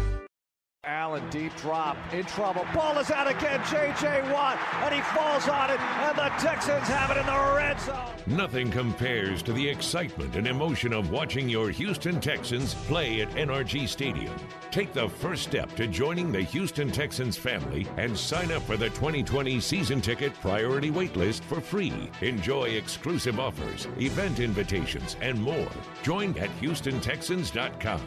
[0.86, 2.65] Allen deep drop in trouble.
[2.75, 3.60] Ball is out again.
[3.71, 4.32] J.J.
[4.32, 7.97] Watt, and he falls on it, and the Texans have it in the red zone.
[8.27, 13.88] Nothing compares to the excitement and emotion of watching your Houston Texans play at NRG
[13.88, 14.36] Stadium.
[14.71, 18.89] Take the first step to joining the Houston Texans family and sign up for the
[18.89, 22.12] 2020 season ticket priority waitlist for free.
[22.21, 25.71] Enjoy exclusive offers, event invitations, and more.
[26.03, 28.01] Join at HoustonTexans.com.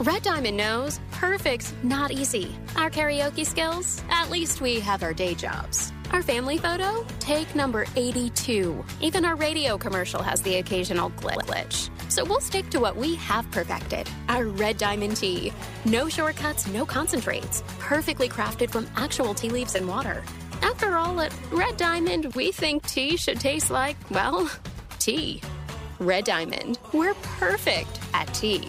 [0.00, 2.52] Red Diamond knows perfect's not easy.
[2.74, 4.02] Our karaoke skills?
[4.10, 5.92] At least we have our day jobs.
[6.10, 7.06] Our family photo?
[7.20, 8.84] Take number 82.
[9.00, 11.90] Even our radio commercial has the occasional glitch.
[12.10, 15.52] So we'll stick to what we have perfected our Red Diamond tea.
[15.84, 17.62] No shortcuts, no concentrates.
[17.78, 20.24] Perfectly crafted from actual tea leaves and water.
[20.62, 24.50] After all, at Red Diamond, we think tea should taste like, well,
[24.98, 25.40] tea.
[26.00, 28.68] Red Diamond, we're perfect at tea.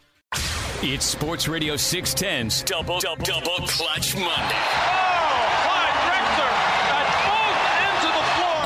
[0.83, 4.31] It's Sports Radio 610's Double Double Double Clutch Monday.
[4.33, 5.07] Oh,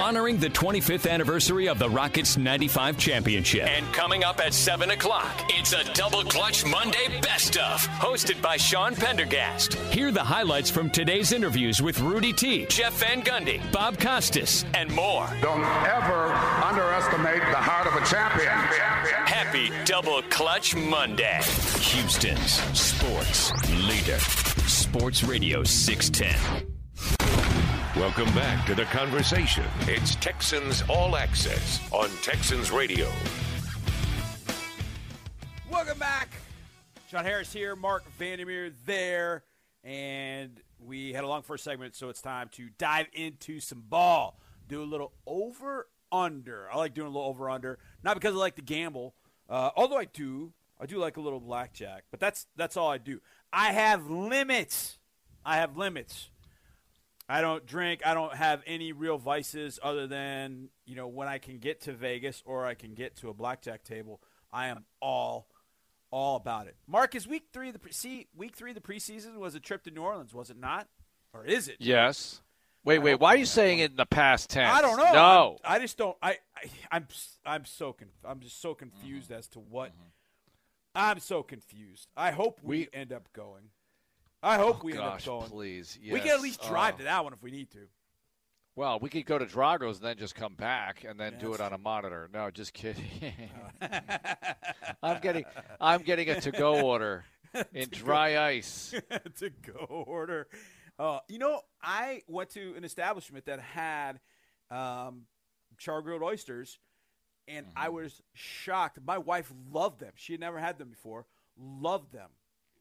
[0.01, 3.67] Honoring the 25th anniversary of the Rockets 95 championship.
[3.67, 8.55] And coming up at 7 o'clock, it's a Double Clutch Monday Best of, hosted by
[8.55, 9.73] Sean Pendergast.
[9.91, 14.89] Hear the highlights from today's interviews with Rudy T, Jeff Van Gundy, Bob Costas, and
[14.89, 15.27] more.
[15.41, 16.31] Don't ever
[16.63, 18.94] underestimate the heart of a champion.
[19.55, 21.39] Happy Double Clutch Monday.
[21.79, 23.53] Houston's sports
[23.87, 24.19] leader.
[24.67, 26.67] Sports Radio 610.
[27.95, 29.63] Welcome back to the conversation.
[29.81, 33.09] It's Texans All Access on Texans Radio.
[35.71, 36.31] Welcome back.
[37.09, 39.45] John Harris here, Marc Vandermeer there,
[39.85, 44.37] and we had a long first segment, so it's time to dive into some ball.
[44.67, 46.69] Do a little over under.
[46.69, 49.15] I like doing a little over under, not because I like to gamble,
[49.49, 50.53] uh, although I do.
[50.79, 53.21] I do like a little blackjack, but that's that's all I do.
[53.53, 54.99] I have limits.
[55.45, 56.29] I have limits.
[57.27, 58.01] I don't drink.
[58.05, 61.93] I don't have any real vices other than you know when I can get to
[61.93, 64.21] Vegas or I can get to a blackjack table.
[64.51, 65.47] I am all,
[66.11, 66.75] all about it.
[66.87, 69.83] Marc, is week three of the pre- see week three the preseason was a trip
[69.83, 70.87] to New Orleans, was it not?
[71.33, 71.77] Or is it?
[71.79, 72.41] Yes.
[72.85, 73.19] Wait, wait.
[73.19, 74.71] Why are you saying it in the past tense?
[74.71, 75.11] I don't know.
[75.13, 76.15] No, I'm, i just don't.
[76.21, 77.07] I, I I'm
[77.45, 79.39] I'm so conf- I'm just so confused Mm-hmm.
[79.39, 79.91] as to what.
[80.93, 82.07] I'm so confused.
[82.15, 83.63] I hope we, end up going.
[84.41, 85.49] I hope Oh, we end up going.
[85.49, 85.97] please.
[86.01, 86.97] We can at least drive Oh.
[86.99, 87.79] to that one if we need to.
[88.77, 91.53] Well, we could go to Drago's and then just come back and then Yeah, do
[91.53, 92.29] it on a monitor.
[92.33, 93.03] No, just kidding.
[95.01, 95.45] I'm getting
[95.81, 97.25] I'm getting a to-go order
[97.73, 98.93] in To go- dry ice.
[99.39, 100.47] to go order.
[100.97, 104.19] Uh, you know, I went to an establishment that had
[104.71, 105.23] um,
[105.77, 106.79] char grilled oysters,
[107.47, 107.95] and I Mm-hmm.
[107.95, 108.99] was shocked.
[109.05, 110.13] My wife loved them.
[110.15, 111.25] She had never had them before.
[111.57, 112.29] Loved them.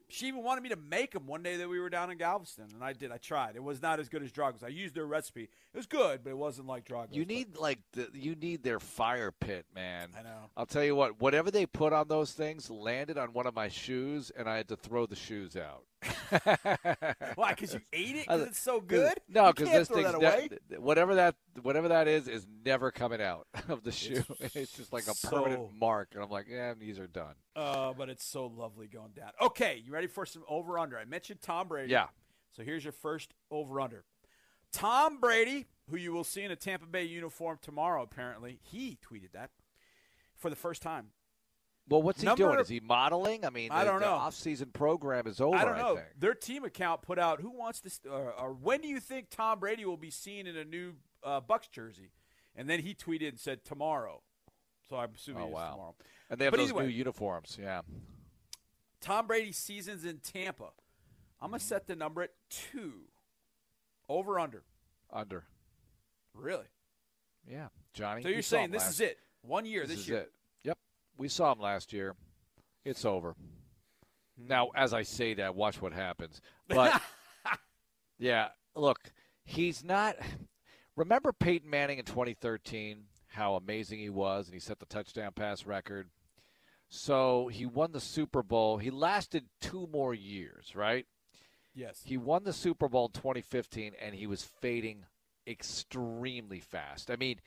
[0.08, 2.66] She even wanted me to make them one day that we were down in Galveston,
[2.74, 3.10] and I did.
[3.10, 3.56] I tried.
[3.56, 4.62] It was not as good as Drago's.
[4.62, 5.44] I used their recipe.
[5.44, 7.16] It was good, but it wasn't like Drago's.
[7.16, 10.10] You but- need like the you need their fire pit, man.
[10.16, 10.50] I know.
[10.56, 11.20] I'll tell you what.
[11.20, 14.68] Whatever they put on those things landed on one of my shoes, and I had
[14.68, 15.84] to throw the shoes out.
[17.34, 17.50] Why?
[17.50, 18.26] Because you ate it?
[18.26, 19.18] Because it's so good?
[19.28, 23.46] No, because this thing's that ne- whatever that whatever that is is never coming out
[23.68, 24.22] of the shoe.
[24.54, 27.34] It's, just like a so- permanent mark, and I'm like, yeah, these are done.
[27.56, 29.30] Uh, but it's so lovely going down.
[29.40, 30.98] Okay, you ready for some over under?
[30.98, 31.90] I mentioned Tom Brady.
[31.90, 32.06] Yeah.
[32.52, 34.04] So here's your first over under.
[34.72, 39.32] Tom Brady, who you will see in a Tampa Bay uniform tomorrow, apparently, he tweeted
[39.32, 39.50] that
[40.36, 41.08] for the first time.
[41.88, 42.58] Well, what's he Number- doing?
[42.60, 43.44] Is he modeling?
[43.44, 44.12] I mean, I the, don't know.
[44.14, 45.54] off-season program is over.
[45.56, 45.96] I don't know.
[45.96, 46.06] think.
[46.18, 49.60] Their team account put out who wants this, or, or when do you think Tom
[49.60, 52.10] Brady will be seen in a new uh, Bucks jersey?
[52.56, 54.22] And then he tweeted and said tomorrow.
[54.88, 55.70] So I'm assuming Oh wow!
[55.72, 55.94] tomorrow.
[56.30, 57.58] And they have But those either way, new uniforms.
[57.60, 57.82] Yeah.
[59.00, 60.70] Tom Brady seasons in Tampa.
[61.40, 63.02] I'm gonna set the number at two.
[64.08, 64.62] Over under.
[65.12, 65.44] Under.
[66.34, 66.64] Really?
[67.50, 68.22] Yeah, Johnny.
[68.22, 69.18] So you're saying this last- is it?
[69.42, 70.18] One year this, is year.
[70.18, 70.32] it.
[71.16, 72.14] We saw him last year.
[72.84, 73.32] It's over.
[73.32, 74.46] Hmm.
[74.48, 76.40] Now, as I say that, watch what happens.
[76.68, 77.00] But
[78.18, 78.98] yeah, look,
[79.44, 80.16] he's not.
[80.96, 83.04] Remember Peyton Manning in 2013?
[83.28, 86.08] How amazing he was, and he set the touchdown pass record.
[86.88, 88.78] So he won the Super Bowl.
[88.78, 91.06] He lasted two more years, right?
[91.74, 92.02] Yes.
[92.04, 95.04] He won the Super Bowl in 2015, and he was fading
[95.46, 97.10] extremely fast.
[97.10, 97.40] I mean,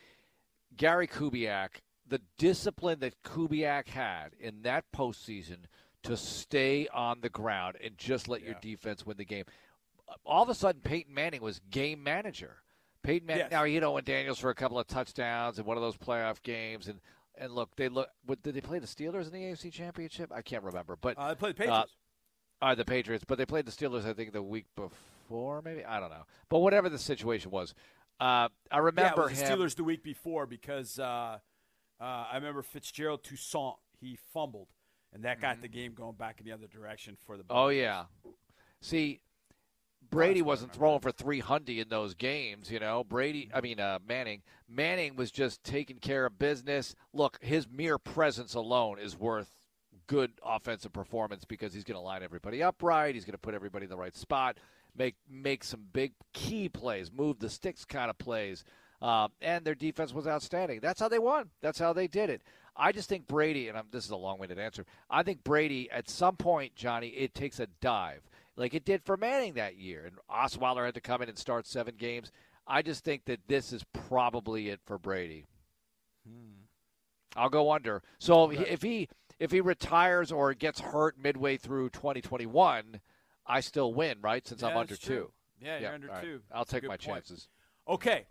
[0.76, 5.66] Gary Kubiak, the discipline that Kubiak had in that postseason
[6.04, 9.46] to stay on the ground and just let your defense win the game.
[10.26, 12.58] All of a sudden, Peyton Manning was game manager.
[13.04, 13.46] Peyton Manning.
[13.46, 13.52] Yes.
[13.52, 16.42] Now you know when Daniels for a couple of touchdowns in one of those playoff
[16.44, 17.00] games, and
[17.38, 18.10] and look, they look.
[18.26, 20.32] What, did they play the Steelers in the AFC Championship?
[20.34, 21.96] I can't remember, but Uh, they played the uh, Patriots.
[22.62, 24.06] uh, the Patriots, but they played the Steelers.
[24.06, 26.26] I think the week before, maybe I don't know.
[26.50, 27.74] But whatever the situation was,
[28.20, 29.44] uh, I remember yeah, the.
[29.44, 31.00] Steelers the week before because
[32.00, 34.68] uh, I remember Fitzgerald Toussaint he fumbled,
[35.14, 37.44] and that got the game going back in the other direction for the.
[37.44, 37.58] Mm-hmm.
[37.58, 38.06] Oh yeah,
[38.82, 39.22] see,
[40.10, 42.72] Brady wasn't throwing for three hundred in those games.
[42.72, 43.50] You know, Brady.
[43.54, 44.42] I mean, uh, Manning.
[44.70, 46.96] Manning was just taking care of business.
[47.14, 49.52] Look, his mere presence alone is worth
[50.08, 53.14] good offensive performance because he's going to line everybody up right.
[53.14, 54.58] He's going to put everybody in the right spot,
[54.96, 58.64] make make some big key plays, move the sticks kind of plays.
[59.02, 60.80] Uh, and their defense was outstanding.
[60.80, 61.50] That's how they won.
[61.62, 62.42] That's how they did it.
[62.76, 64.86] I just think Brady, and I'm, this is a long-winded answer.
[65.10, 68.22] I think Brady, at some point, Johnny, it takes a dive,
[68.56, 71.66] like it did for Manning that year, and Osweiler had to come in and start
[71.68, 72.32] seven games.
[72.68, 75.46] I just think that this is probably it for Brady.
[77.36, 78.02] I'll go under.
[78.20, 83.00] So if he- if he if he retires or gets hurt midway through 2021,
[83.46, 84.46] I still win, right?
[84.48, 85.32] Since I'm under two.
[85.62, 86.24] Yeah, you're under right.
[86.24, 86.42] two.
[86.52, 87.02] I'll take my point.
[87.02, 87.48] chances.
[87.88, 88.26] Okay.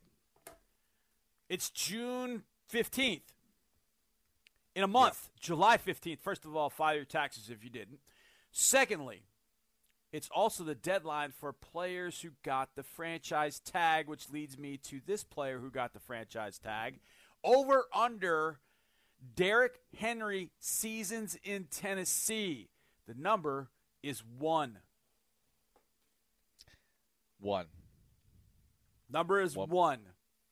[1.48, 3.22] It's June 15th.
[4.74, 6.20] In a month, July 15th.
[6.20, 8.00] First of all, file your taxes if you didn't.
[8.50, 9.22] Secondly,
[10.12, 15.00] it's also the deadline for players who got the franchise tag, which leads me to
[15.06, 17.00] this player who got the franchise tag.
[17.42, 18.61] Over under
[19.35, 22.68] Derrick Henry seasons in Tennessee.
[23.06, 23.70] The number
[24.02, 24.78] is one.
[27.40, 27.66] One.
[29.11, 29.68] Number is One.
[29.70, 29.98] one.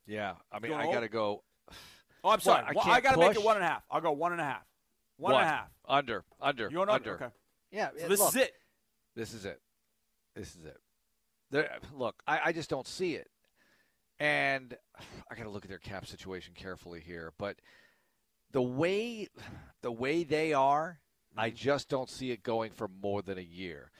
[0.07, 1.43] Yeah, I mean, I got to go.
[2.23, 2.62] Oh, I'm sorry.
[2.73, 3.83] What, I Well, I got to make it one and a half.
[3.90, 4.64] I'll go one and a half.
[5.17, 5.69] One and a half.
[5.88, 7.14] Under, under, You want under?
[7.14, 7.29] Okay.
[7.71, 8.53] Yeah, So this look, is it.
[9.14, 9.61] This is it.
[10.35, 10.77] This is it.
[11.51, 13.29] There, look, I, I just don't see it,
[14.19, 14.77] and
[15.31, 17.33] I got to look at their cap situation carefully here.
[17.38, 17.57] But
[18.53, 19.29] the way,
[19.83, 21.01] the way they are,
[21.37, 21.57] I Mm-hmm.
[21.57, 23.91] just don't see it going for more than a year.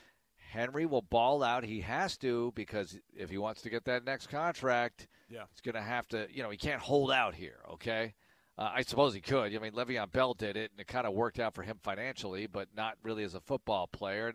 [0.53, 1.64] Henry will ball out.
[1.64, 5.45] He has to because if he wants to get that next contract, Yeah.
[5.51, 6.27] he's going to have to.
[6.31, 7.61] You know, he can't hold out here.
[7.72, 8.14] Okay.
[8.57, 9.55] Uh, I suppose he could.
[9.55, 12.47] I mean, Le'Veon Bell did it, and it kind of worked out for him financially,
[12.47, 14.33] but not really as a football player.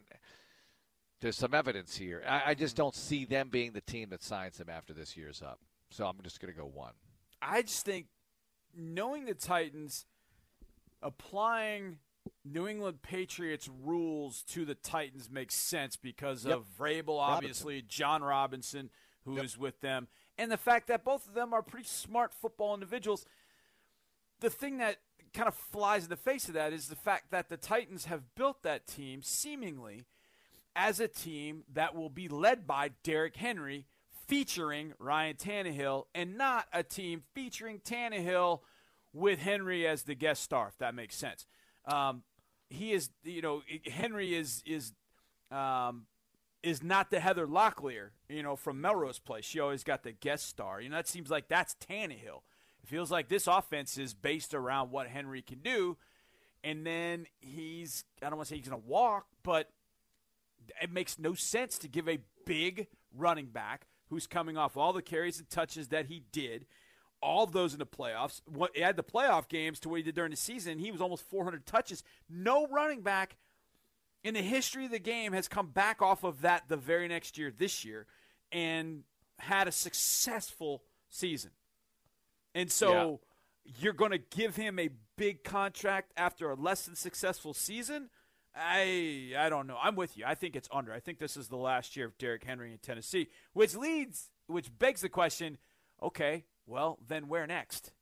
[1.22, 2.22] there's some evidence here.
[2.28, 5.42] I, I just don't see them being the team that signs him after this year's
[5.42, 5.60] up.
[5.90, 6.94] So I'm just going to go one.
[7.42, 8.08] I just think
[8.76, 10.06] knowing the Titans
[11.02, 11.98] applying
[12.44, 16.58] New England Patriots rules to the Titans makes sense because Yep.
[16.58, 17.88] of Vrabel, obviously, Robinson.
[17.90, 18.90] Jon Robinson,
[19.24, 20.08] who is with them,
[20.40, 23.26] and the fact that both of them are pretty smart football individuals.
[24.40, 24.96] The thing that
[25.34, 28.34] kind of flies in the face of that is the fact that the Titans have
[28.36, 30.06] built that team seemingly
[30.76, 33.86] as a team that will be led by Derrick Henry,
[34.28, 38.62] featuring Ryan Tannehill, and not a team featuring Tannehill
[39.12, 40.70] with Henry as the guest star.
[40.70, 41.48] If that makes sense,
[41.86, 42.24] um,
[42.70, 43.10] he is.
[43.24, 43.62] You know,
[43.92, 44.94] Henry is is
[45.52, 46.06] um,
[46.64, 48.10] is not the Heather Locklear.
[48.30, 49.46] You know, from Melrose Place.
[49.46, 50.82] She always got the guest star.
[50.82, 52.42] You know, that seems like that's Tannehill.
[52.84, 55.98] It feels like this offense is based around what Henry can do,
[56.64, 58.04] and then he's.
[58.22, 59.70] I don't want to say he's going to walk, but
[60.82, 65.02] it makes no sense to give a big running back who's coming off all the
[65.02, 66.66] carries and touches that he did,
[67.22, 68.42] all of those in the playoffs.
[68.46, 70.80] What he had the playoff games to what he did during the season.
[70.80, 72.04] He was almost 400 touches.
[72.30, 73.38] No running back
[74.24, 77.38] in the history of the game has come back off of that the very next
[77.38, 78.06] year, this year,
[78.52, 79.04] and
[79.40, 81.52] had a successful season.
[82.54, 83.22] And so
[83.64, 88.10] you're going to give him a big contract after a less than successful season.
[88.56, 89.78] I I don't know.
[89.82, 90.26] I'm with you.
[90.26, 90.92] I think it's under.
[90.92, 94.78] I think this is the last year of Derrick Henry in Tennessee, which leads, which
[94.78, 95.58] begs the question:
[96.02, 97.94] Okay, well then where next?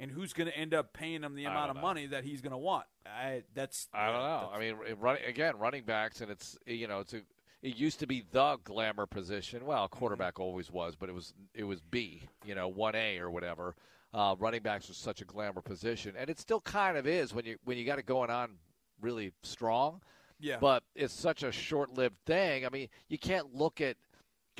[0.00, 1.82] And who's going to end up paying him the I amount of know.
[1.82, 2.86] money that he's going to want?
[3.06, 4.50] I that's I don't know.
[4.52, 7.18] I mean, it- running again, running backs, and it's you know, it's a,
[7.62, 9.66] it used to be the glamour position.
[9.66, 13.30] Well, quarterback always was, but it was it was B, you know, one A or
[13.30, 13.76] whatever.
[14.12, 17.44] Uh, running backs was such a glamour position, and it still kind of is when
[17.44, 18.52] you when you got it going on
[19.00, 20.00] really strong.
[20.42, 20.56] Yeah.
[20.58, 22.64] But it's such a short-lived thing.
[22.64, 23.98] I mean, you can't look at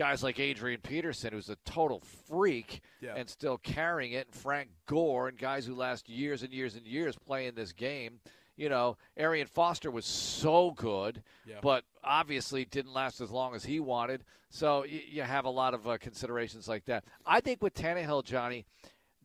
[0.00, 3.16] guys like Adrian Peterson, who's a total freak, Yeah.
[3.16, 6.86] and still carrying it, and Frank Gore, and guys who last years and years and
[6.86, 8.18] years playing this game.
[8.56, 11.58] You know, Arian Foster was so good, Yeah.
[11.60, 14.24] but obviously didn't last as long as he wanted.
[14.48, 17.04] So you, you have a lot of uh, considerations like that.
[17.26, 18.64] I think with Tannehill, Johnny,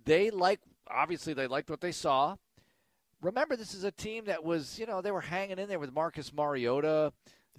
[0.03, 0.59] they like
[0.89, 2.35] obviously they liked what they saw.
[3.21, 5.93] Remember, this is a team that was you know they were hanging in there with
[5.93, 7.13] Marcus Mariota.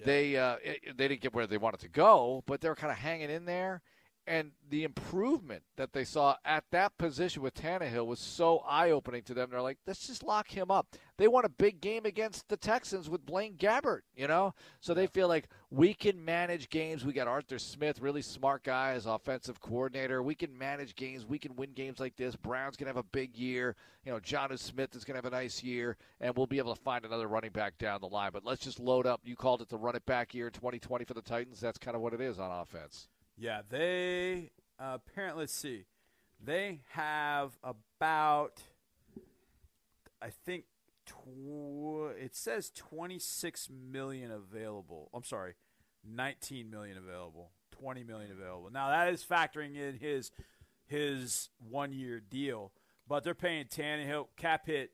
[0.05, 2.93] They uh, it, they didn't get where they wanted to go, but they were kind
[2.93, 3.83] of hanging in there.
[4.29, 9.23] And the improvement that they saw at that position with Tannehill was so eye opening
[9.23, 9.51] to them.
[9.51, 10.97] They're like, let's just lock him up.
[11.17, 14.53] They won a big game against the Texans with Blaine Gabbert, you know?
[14.81, 17.05] So they feel like we can manage games.
[17.05, 20.25] We got Arthur Smith, really smart guy as offensive coordinator.
[20.25, 21.25] We can manage games.
[21.25, 22.35] We can win games like this.
[22.35, 23.77] Brown's going to have a big year.
[24.05, 26.75] You know, Jonnu Smith is going to have a nice year, and we'll be able
[26.75, 28.31] to find another running back down the line.
[28.33, 29.21] But let's just load up.
[29.25, 31.61] You called it the run it back year in 2020 for the Titans.
[31.61, 33.09] That's kind of what it is on offense.
[33.37, 35.43] Yeah, they uh, apparently.
[35.43, 35.85] Let's see,
[36.43, 38.63] they have about,
[40.23, 40.65] I think,
[41.05, 45.11] tw- it says twenty six million available.
[45.13, 45.55] I'm sorry,
[46.05, 48.71] nineteen million available, twenty million available.
[48.71, 50.31] Now that is factoring in his
[50.87, 52.73] his one year deal,
[53.07, 54.93] but they're paying Tannehill cap hit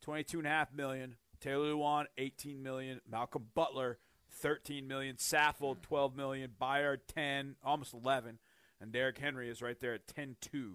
[0.00, 1.16] twenty two and a half million.
[1.40, 3.00] Taylor Lewan, eighteen million.
[3.10, 3.98] Malcolm Butler,
[4.30, 5.16] thirteen million.
[5.16, 6.50] Saffold, twelve million.
[6.60, 8.38] Byard, ten, almost eleven,
[8.80, 10.74] and Derrick Henry is right there at 10-2.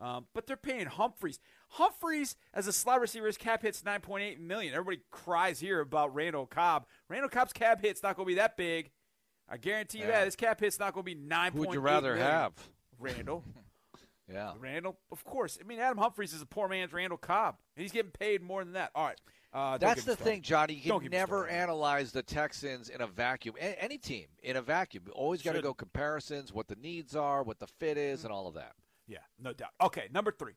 [0.00, 1.38] Um, but they're paying Humphries.
[1.70, 4.74] Humphries as a slot receiver, his cap hits nine point eight million.
[4.74, 6.86] Everybody cries here about Randall Cobb.
[7.08, 8.90] Randall Cobb's cap hit's not going to be that big.
[9.48, 10.12] I guarantee you Yeah.
[10.20, 11.52] that his cap hit's not going to be nine.
[11.52, 12.52] Who would you rather have?
[12.98, 13.44] Randall.
[14.32, 14.52] Yeah.
[14.58, 15.58] Randall, of course.
[15.60, 17.56] I mean, Adam Humphries is a poor man's Randall Cobb.
[17.76, 18.90] and He's getting paid more than that.
[18.94, 19.20] All right.
[19.52, 20.72] Uh, That's the thing, Johnny.
[20.74, 23.54] You can never analyze the Texans in a vacuum.
[23.60, 25.04] A- any team in a vacuum.
[25.06, 28.32] You always got to go comparisons, what the needs are, what the fit is, and
[28.32, 28.72] all of that.
[29.06, 29.72] Yeah, no doubt.
[29.82, 30.54] Okay, number three.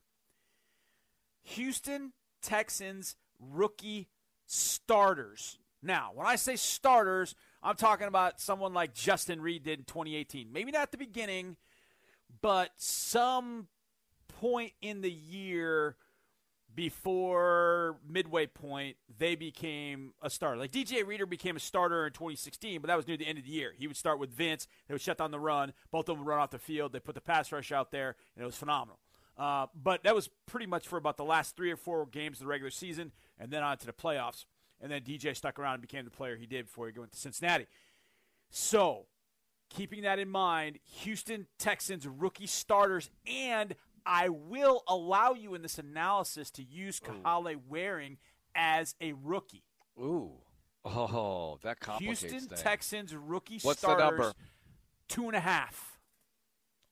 [1.44, 4.08] Houston Texans rookie
[4.46, 5.58] starters.
[5.82, 10.52] Now, when I say starters, I'm talking about someone like Justin Reid did in 2018.
[10.52, 11.58] Maybe not at the beginning,
[12.42, 13.68] but some
[14.28, 15.96] point in the year
[16.76, 20.58] before midway point, they became a starter.
[20.58, 23.46] Like DJ Reader became a starter in 2016, but that was near the end of
[23.46, 23.74] the year.
[23.78, 24.68] He would start with Vince.
[24.88, 25.74] They would shut down the run.
[25.92, 26.92] Both of them would run off the field.
[26.92, 29.00] They put the pass rush out there, and it was phenomenal.
[29.38, 32.42] Uh, but that was pretty much for about the last three or four games of
[32.42, 34.46] the regular season, and then on to the playoffs.
[34.82, 37.18] And then DJ stuck around and became the player he did before he went to
[37.18, 37.68] Cincinnati.
[38.50, 39.06] So,
[39.70, 45.80] keeping that in mind, Houston Texans rookie starters, and I will allow you in this
[45.80, 48.18] analysis to use Kahale Warring
[48.56, 49.64] as a rookie.
[50.00, 50.32] Ooh.
[50.84, 52.62] Oh, that complicates Houston things.
[52.62, 54.20] Texans rookie What's the starters.
[54.20, 54.34] number?
[55.08, 56.00] Two and a half.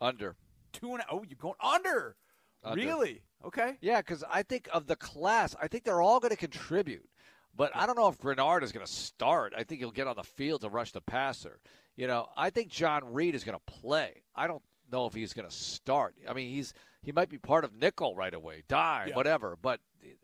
[0.01, 0.35] Under.
[0.71, 2.15] Two and a, oh, you're going under.
[2.63, 2.83] Under.
[2.83, 3.21] Really?
[3.45, 3.77] Okay.
[3.81, 7.07] Yeah, because I think of the class, I think they're all going to contribute.
[7.55, 9.53] But I don't know if Greenard is going to start.
[9.57, 11.59] I think he'll get on the field to rush the passer.
[11.95, 14.23] You know, I think John Reid is going to play.
[14.35, 16.15] I don't know if he's going to start.
[16.27, 16.73] I mean, he's
[17.03, 19.15] he might be part of nickel right away, dime, Yeah.
[19.15, 19.57] whatever.
[19.61, 19.81] But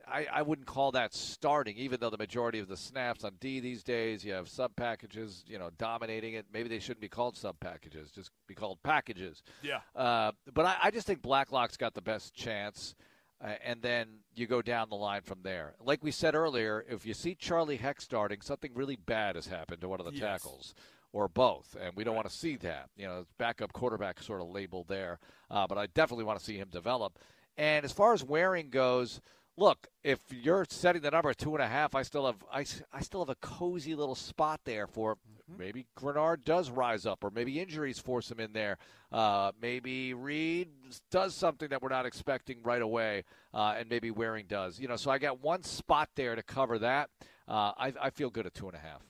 [0.07, 3.59] I, I wouldn't call that starting, even though the majority of the snaps on D
[3.59, 6.45] these days, you have sub packages, you know, dominating it.
[6.51, 9.43] Maybe they shouldn't be called sub packages, just be called packages.
[9.61, 9.79] Yeah.
[9.95, 12.95] Uh, but I, I just think Blacklock's got the best chance.
[13.41, 15.73] Uh, and then you go down the line from there.
[15.79, 19.79] Like we said earlier, if you see Charlie Heck starting, something really bad has happened
[19.81, 20.21] to one of the Yes.
[20.41, 20.73] tackles
[21.13, 22.89] or both, and we don't want to see that.
[22.97, 25.19] You know, backup quarterback sort of labeled there,
[25.49, 27.17] uh, but I definitely want to see him develop.
[27.57, 29.21] And as far as Warring goes,
[29.57, 32.65] look, if you're setting the number at two and a half, I still have I,
[32.93, 35.17] I still have a cozy little spot there for
[35.57, 38.77] maybe Greenard does rise up, or maybe injuries force him in there.
[39.11, 40.69] Uh, maybe Reid
[41.11, 43.23] does something that we're not expecting right away,
[43.53, 44.79] uh, and maybe Warring does.
[44.79, 47.09] You know, so I got one spot there to cover that.
[47.47, 49.01] Uh, I, I feel good at two and a half.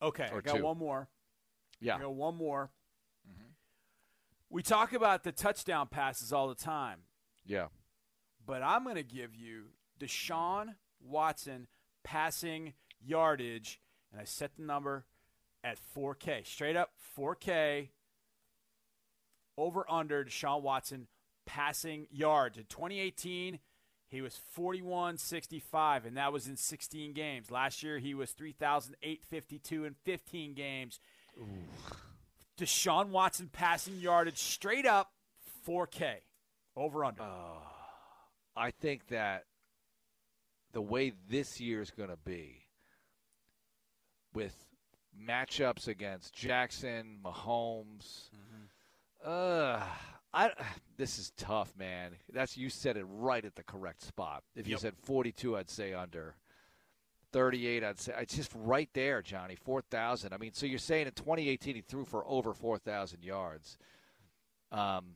[0.00, 0.28] Okay.
[0.32, 0.64] Or I got two.
[0.64, 1.08] one more.
[1.80, 1.96] Yeah.
[1.96, 2.70] I got one more.
[4.50, 6.98] We talk about the touchdown passes all the time,
[7.46, 7.68] Yeah.
[8.44, 11.68] but I'm going to give you Deshaun Watson
[12.04, 13.80] passing yardage,
[14.12, 15.06] and I set the number
[15.64, 16.46] at 4K.
[16.46, 17.88] Straight up 4K
[19.56, 21.06] over under Deshaun Watson
[21.46, 22.58] passing yards.
[22.58, 23.58] In 2018,
[24.08, 27.50] he was 4165, and that was in 16 games.
[27.50, 31.00] Last year, he was 3,852 in 15 games.
[32.58, 35.12] Deshaun Watson passing yardage straight up
[35.66, 36.16] 4K
[36.76, 37.22] over under.
[37.22, 37.26] Uh,
[38.54, 39.44] I think that
[40.72, 42.66] the way this year is going to be
[44.34, 44.54] with
[45.20, 48.30] matchups against Jackson, Mahomes,
[49.24, 49.82] uh,
[50.34, 50.50] I
[50.96, 52.12] this is tough, man.
[52.32, 54.42] That's you said it right at the correct spot.
[54.56, 54.80] If you Yep.
[54.80, 56.36] said 42, I'd say under.
[57.32, 59.56] 38, I'd say it's just right there, Johnny.
[59.56, 60.32] 4,000.
[60.34, 63.78] I mean, so you're saying in 2018 he threw for over 4,000 yards.
[64.70, 65.14] Um,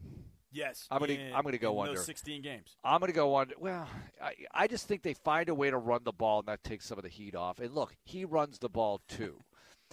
[0.50, 0.86] yes.
[0.90, 1.94] I'm gonna in- I'm gonna go under.
[1.94, 2.76] those 16 games.
[2.84, 3.54] I'm going to go under.
[3.58, 3.86] Well,
[4.22, 6.86] I, I just think they find a way to run the ball, and that takes
[6.86, 7.58] some of the heat off.
[7.58, 9.42] And look, he runs the ball too.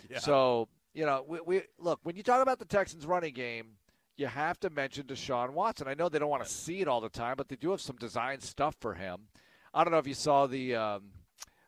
[0.09, 0.19] Yeah.
[0.19, 3.77] So you know, we, we look when you talk about the Texans' running game,
[4.17, 5.87] you have to mention Deshaun Watson.
[5.87, 7.81] I know they don't want to see it all the time, but they do have
[7.81, 9.27] some design stuff for him.
[9.73, 11.03] I don't know if you saw the um,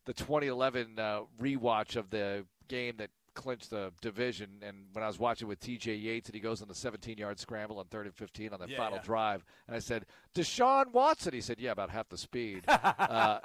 [0.05, 5.19] the 2011 uh, rewatch of the game that clinched the division, and when I was
[5.19, 5.95] watching with T.J.
[5.95, 8.78] Yates, and he goes on the 17-yard scramble on third and 15 on the Yeah,
[8.78, 9.03] final yeah.
[9.03, 10.05] drive, and I said,
[10.36, 13.39] "Deshaun Watson." He said, "Yeah, about half the speed." uh,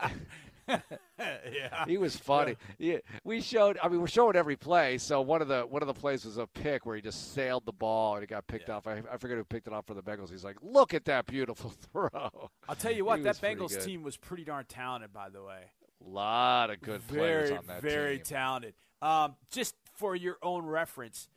[1.19, 1.85] yeah.
[1.87, 2.57] he was funny.
[2.79, 3.79] Yeah, we showed.
[3.83, 4.99] I mean, we're showing every play.
[4.99, 7.67] So one of the one of the plays was a pick where he just sailed
[7.67, 8.87] the ball and it got picked off.
[8.87, 10.31] I, I forget who picked it off for the Bengals.
[10.31, 14.03] He's like, "Look at that beautiful throw." I'll tell you what, He that Bengals team
[14.03, 15.65] was pretty darn talented, by the way.
[16.05, 17.91] A lot of good players very, on that team.
[17.91, 18.25] very team.
[18.25, 18.75] talented.
[19.03, 21.29] Um, just for your own reference,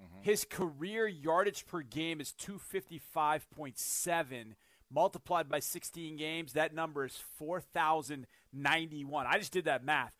[0.00, 0.22] Mm-hmm.
[0.22, 4.54] his career yardage per game is 255.7.
[4.92, 7.22] Multiplied by 16 games, that number is
[8.52, 9.26] 4,091.
[9.26, 10.12] I just did that math.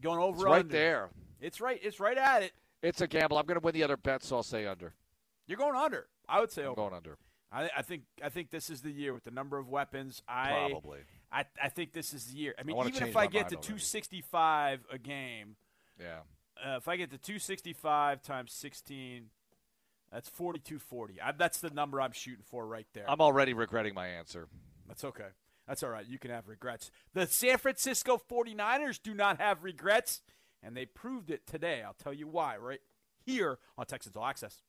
[0.00, 0.40] Going over Mm.
[0.40, 0.72] It's right under.
[0.72, 1.10] there.
[1.40, 1.80] It's right.
[1.82, 2.52] It's right at it.
[2.82, 3.38] It's a gamble.
[3.38, 4.94] I'm going to win the other bet, so I'll say under.
[5.46, 6.08] You're going under.
[6.28, 6.76] I would say I'm over.
[6.76, 7.18] going under.
[7.52, 10.22] I, I think I think this is the year with the number of weapons.
[10.26, 11.00] I Probably.
[11.30, 12.54] I, I think this is the year.
[12.58, 13.66] I mean, wanna even if I get to already.
[13.68, 15.56] 265 a game,
[16.00, 16.20] Yeah.
[16.64, 19.26] uh, if I get to 265 times 16,
[20.10, 21.20] that's 4240.
[21.20, 23.04] I, that's the number I'm shooting for right there.
[23.08, 24.48] I'm already regretting my answer.
[24.88, 25.28] That's okay.
[25.66, 26.06] That's all right.
[26.06, 26.90] You can have regrets.
[27.14, 30.22] The San Francisco 49ers do not have regrets,
[30.62, 31.82] and they proved it today.
[31.82, 32.80] I'll tell you why right
[33.24, 34.62] here on Texans All Access.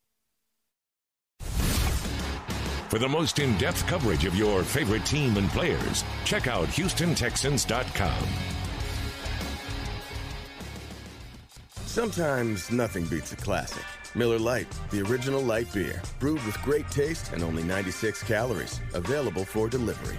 [2.89, 8.27] For the most in depth coverage of your favorite team and players, check out HoustonTexans.com.
[11.87, 13.83] Sometimes nothing beats a classic.
[14.15, 19.43] Miller Lite, the original light beer, brewed with great taste and only 96 calories, available
[19.43, 20.17] for delivery.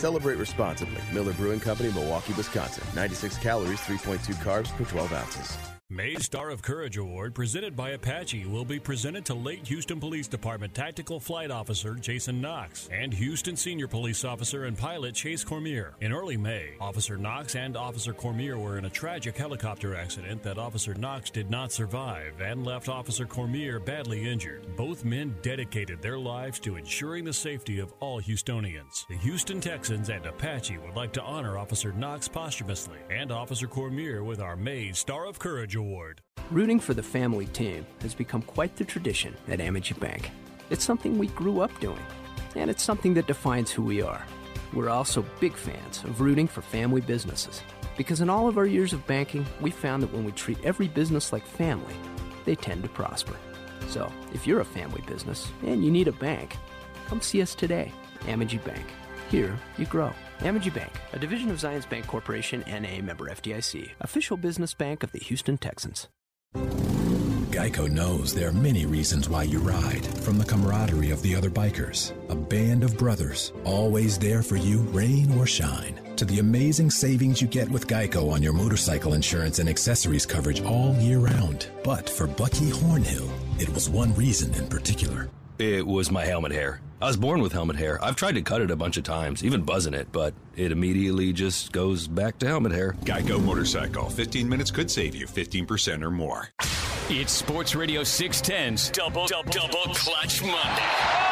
[0.00, 0.96] Celebrate responsibly.
[1.12, 2.82] Miller Brewing Company, Milwaukee, Wisconsin.
[2.94, 5.79] 96 calories, 3.2 carbs per 12 ounces.
[6.02, 10.28] May's Star of Courage Award, presented by Apache, will be presented to late Houston Police
[10.28, 15.92] Department Tactical Flight Officer Jason Knox and Houston Senior Police Officer and Pilot Chase Cormier.
[16.00, 20.56] In early May, Officer Knox and Officer Cormier were in a tragic helicopter accident that
[20.56, 24.74] Officer Knox did not survive and left Officer Cormier badly injured.
[24.76, 29.06] Both men dedicated their lives to ensuring the safety of all Houstonians.
[29.08, 34.24] The Houston Texans and Apache would like to honor Officer Knox posthumously and Officer Cormier
[34.24, 35.89] with our May's Star of Courage Award.
[36.52, 40.30] Rooting for the family team has become quite the tradition at Amegy Bank.
[40.70, 41.98] It's something we grew up doing,
[42.54, 44.24] and it's something that defines who we are.
[44.72, 47.60] We're also big fans of rooting for family businesses
[47.96, 50.86] because in all of our years of banking, we found that when we treat every
[50.86, 51.94] business like family,
[52.44, 53.34] they tend to prosper.
[53.88, 56.56] So, if you're a family business and you need a bank,
[57.08, 57.92] come see us today.
[58.20, 58.86] Amegy Bank.
[59.28, 60.12] Here, you grow.
[60.40, 65.02] Amegy Bank, a division of Zions Bank Corporation and a member FDIC, official business bank
[65.02, 66.08] of the Houston Texans.
[67.50, 70.06] Geico knows there are many reasons why you ride.
[70.20, 74.78] From the camaraderie of the other bikers, a band of brothers, always there for you,
[74.92, 79.58] rain or shine, to the amazing savings you get with Geico on your motorcycle insurance
[79.58, 81.66] and accessories coverage all year round.
[81.84, 83.28] But for Bucky Hornhill,
[83.60, 85.28] it was one reason in particular.
[85.60, 86.80] It was my helmet hair.
[87.02, 88.02] I was born with helmet hair.
[88.02, 91.34] I've tried to cut it a bunch of times, even buzzing it, but it immediately
[91.34, 92.96] just goes back to helmet hair.
[93.04, 94.08] Geico Motorcycle.
[94.08, 96.48] 15 minutes could save you 15% or more.
[97.10, 101.29] It's Sports Radio 610's Double Double Double Clutch Monday.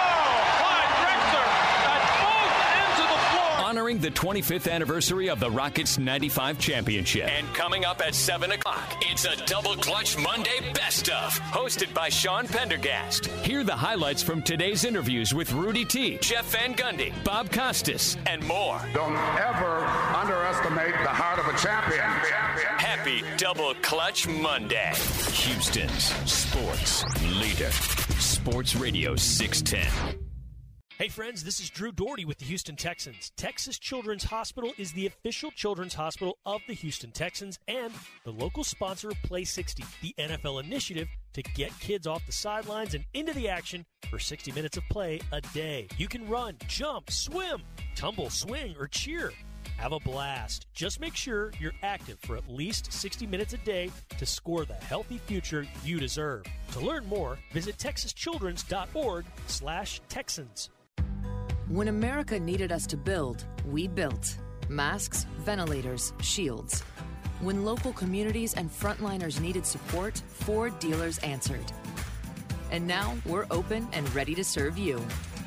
[3.88, 7.26] Honoring the 25th anniversary of the Rockets 95 championship.
[7.26, 12.10] And coming up at 7 o'clock, it's a Double Clutch Monday Best of, hosted by
[12.10, 13.26] Sean Pendergast.
[13.44, 18.46] Hear the highlights from today's interviews with Rudy T, Jeff Van Gundy, Bob Costas, and
[18.46, 18.78] more.
[18.92, 22.04] Don't ever underestimate the heart of a champion.
[22.78, 24.92] Happy Double Clutch Monday.
[25.32, 27.04] Houston's sports
[27.40, 27.70] leader.
[28.20, 30.27] Sports Radio 610.
[30.98, 33.30] Hey, friends, this is Drew Dougherty with the Houston Texans.
[33.36, 37.92] Texas Children's Hospital is the official children's hospital of the Houston Texans and
[38.24, 42.94] the local sponsor of Play 60, the NFL initiative to get kids off the sidelines
[42.94, 45.86] and into the action for 60 minutes of play a day.
[45.98, 47.62] You can run, jump, swim,
[47.94, 49.32] tumble, swing, or cheer.
[49.76, 50.66] Have a blast.
[50.74, 54.74] Just make sure you're active for at least 60 minutes a day to score the
[54.74, 56.44] healthy future you deserve.
[56.72, 60.70] To learn more, visit texaschildren's.org slash Texans.
[61.68, 64.38] When America needed us to build, we built.
[64.70, 66.80] Masks, ventilators, shields.
[67.40, 71.70] When local communities and frontliners needed support, Ford dealers answered.
[72.70, 74.98] And now we're open and ready to serve you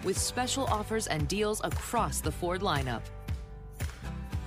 [0.04, 3.02] with special offers and deals across the Ford lineup.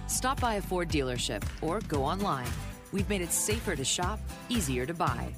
[0.06, 2.50] Stop by a Ford dealership or go online.
[2.92, 5.34] We've made it safer to shop, easier to buy.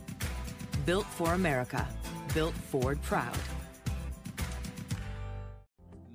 [0.84, 1.88] Built for America.
[2.34, 3.38] Built Ford proud.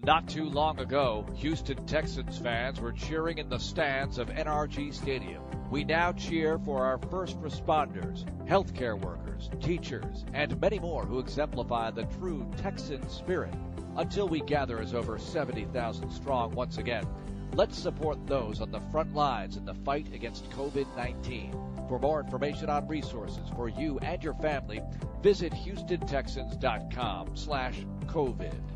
[0.04, 5.44] Not too long ago, Houston Texans fans were cheering in the stands of NRG Stadium.
[5.70, 11.92] We now cheer for our first responders, healthcare workers, teachers, and many more who exemplify
[11.92, 13.54] the true Texan spirit.
[13.96, 17.06] Until we gather as over 70,000 strong once again,
[17.54, 21.88] let's support those on the front lines in the fight against COVID-19.
[21.88, 24.82] For more information on resources for you and your family,
[25.22, 28.71] visit HoustonTexans.com slash COVID.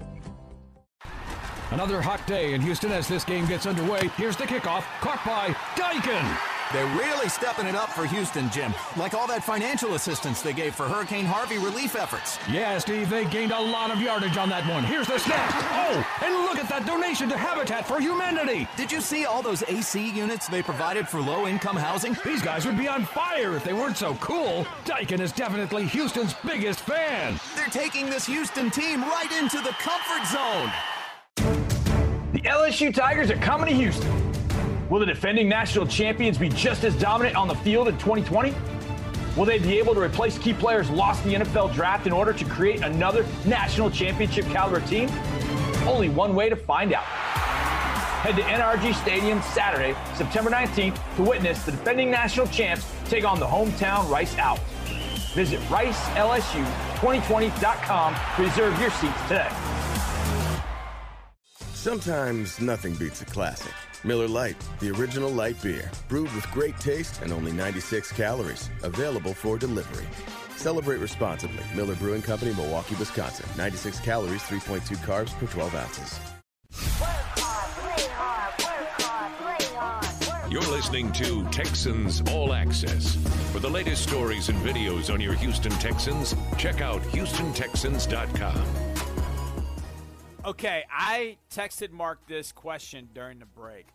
[1.72, 4.07] Another hot day in Houston as this game gets underway.
[4.18, 6.38] Here's the kickoff, caught by Daikin.
[6.74, 8.74] They're really stepping it up for Houston, Jim.
[8.97, 12.39] Like all that financial assistance they gave for Hurricane Harvey relief efforts.
[12.49, 14.84] Yeah, Steve, they gained a lot of yardage on that one.
[14.84, 15.51] Here's the snap.
[15.53, 18.68] Oh, and look at that donation to Habitat for Humanity.
[18.78, 22.16] Did you see all those AC units they provided for low income housing?
[22.26, 24.66] These guys would be on fire if they weren't so cool.
[24.86, 27.39] Daikin is definitely Houston's biggest fan.
[27.55, 30.72] They're taking this Houston team right into the comfort zone.
[32.46, 34.14] LSU Tigers are coming to Houston.
[34.88, 38.54] Will the defending national champions be just as dominant on the field in 2020?
[39.36, 42.34] Will they be able to replace key players lost in the NFL draft in order
[42.34, 45.10] to create another national championship caliber team?
[45.88, 47.02] Only one way to find out.
[48.22, 53.39] Head to NRG Stadium Saturday, September 19th to witness the defending national champs take on
[53.39, 54.60] the hometown Rice Owls.
[55.34, 59.50] Visit RiceLSU2020.com to reserve your seats today.
[61.86, 63.72] Sometimes nothing beats a classic.
[64.04, 69.36] Miller Lite, the original light beer, brewed with great taste and only 96 calories, available
[69.36, 70.08] for delivery.
[70.58, 71.64] Celebrate responsibly.
[71.76, 73.46] Miller Brewing Company, Milwaukee, Wisconsin.
[73.56, 76.20] 96 calories, 3.2 carbs per 12 ounces.
[80.50, 83.14] You're listening to Texans All Access.
[83.52, 88.95] For the latest stories and videos on your Houston Texans, check out HoustonTexans.com.
[90.46, 93.88] Okay, I texted Marc this question during the break,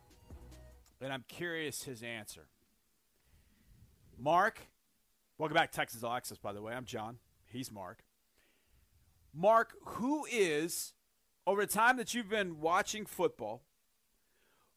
[1.01, 2.49] and I'm curious his answer.
[4.19, 4.59] Marc,
[5.39, 6.73] welcome back, Texans All Access, by the way.
[6.73, 7.19] I'm John.
[7.45, 8.03] He's Marc.
[9.33, 10.93] Marc, who is,
[11.47, 13.63] over the time that you've been watching football,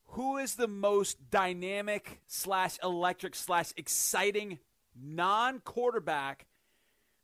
[0.09, 4.59] who is the most dynamic slash electric slash exciting
[4.95, 6.45] non quarterback,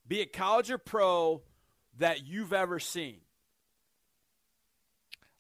[0.08, 1.44] be it college or pro,
[2.00, 3.20] that you've ever seen?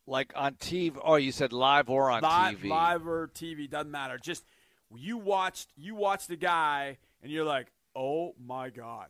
[0.09, 0.99] Like on TV?
[1.03, 2.69] Oh, you said live or on live, TV?
[2.69, 4.17] Live or TV doesn't matter.
[4.17, 4.43] Just
[4.95, 9.07] you watched you watched the guy and you're like, oh my god,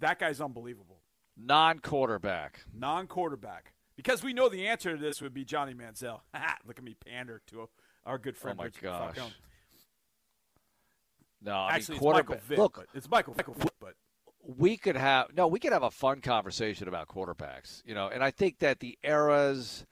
[0.00, 1.00] that guy's unbelievable.
[1.38, 2.64] Non-quarterback.
[2.74, 3.72] Non-quarterback.
[3.94, 6.20] Because we know the answer to this would be Johnny Manziel.
[6.66, 7.68] Look at me pander to
[8.04, 8.58] our good friend.
[8.58, 9.14] Oh my Richard gosh.
[9.14, 9.34] Falcone.
[11.42, 12.42] No, I Actually, mean, it's Michael quarterback.
[12.42, 12.58] Vick.
[12.58, 13.94] Look, it's Michael Michael Vick, but
[14.58, 18.08] we could have no, we could have a fun conversation about quarterbacks, you know.
[18.08, 19.86] And I think that the eras,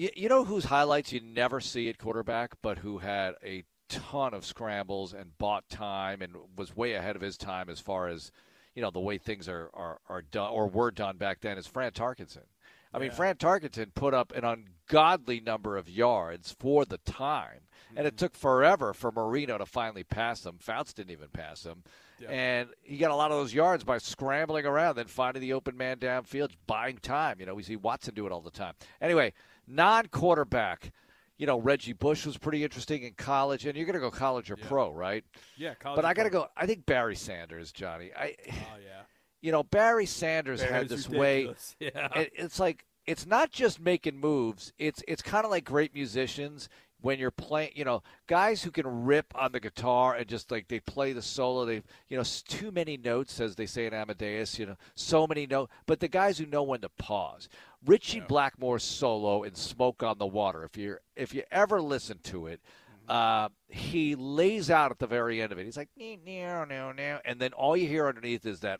[0.00, 4.32] you, you know, whose highlights you never see at quarterback, but who had a ton
[4.32, 8.32] of scrambles and bought time and was way ahead of his time as far as
[8.74, 11.66] you know the way things are are, are done or were done back then is
[11.66, 12.46] Fran Tarkenton.
[12.92, 17.60] I mean, Fran Tarkenton put up an ungodly number of yards for the time,
[17.94, 18.24] and it mm-hmm.
[18.24, 20.56] took forever for Marino to finally pass him.
[20.58, 21.84] Fouts didn't even pass him.
[22.28, 25.76] And he got a lot of those yards by scrambling around, then finding the open
[25.76, 27.36] man downfield, buying time.
[27.40, 28.74] You know, we see Watson do it all the time.
[29.00, 29.32] Anyway,
[29.70, 30.92] non quarterback.
[31.38, 34.50] You know, Reggie Bush was pretty interesting in college, and you're going to go college
[34.50, 35.24] or pro, right?
[35.56, 36.48] Yeah, college But I got to go.
[36.54, 38.10] I think Barry Sanders, Johnny.
[38.14, 38.52] I, oh
[38.84, 39.02] yeah.
[39.40, 41.54] you know, Barry Sanders had Barry's this way.
[41.78, 42.08] Yeah.
[42.14, 44.72] it- it's like it's not just making moves.
[44.78, 46.68] It's it's kind of like great musicians
[47.00, 47.72] when you're playing.
[47.74, 51.22] You know, guys who can rip on the guitar and just like they play the
[51.22, 51.64] solo.
[51.64, 54.58] They you know too many notes, as they say in Amadeus.
[54.58, 55.72] You know, so many notes.
[55.86, 57.48] But the guys who know when to pause.
[57.86, 62.46] Ritchie Blackmore's solo in "Smoke on the Water." If you're, if you ever listen to
[62.46, 62.60] it.
[63.08, 65.64] Uh, he lays out at the very end of it.
[65.64, 68.78] He's like, no, no, no, and then all you hear underneath is that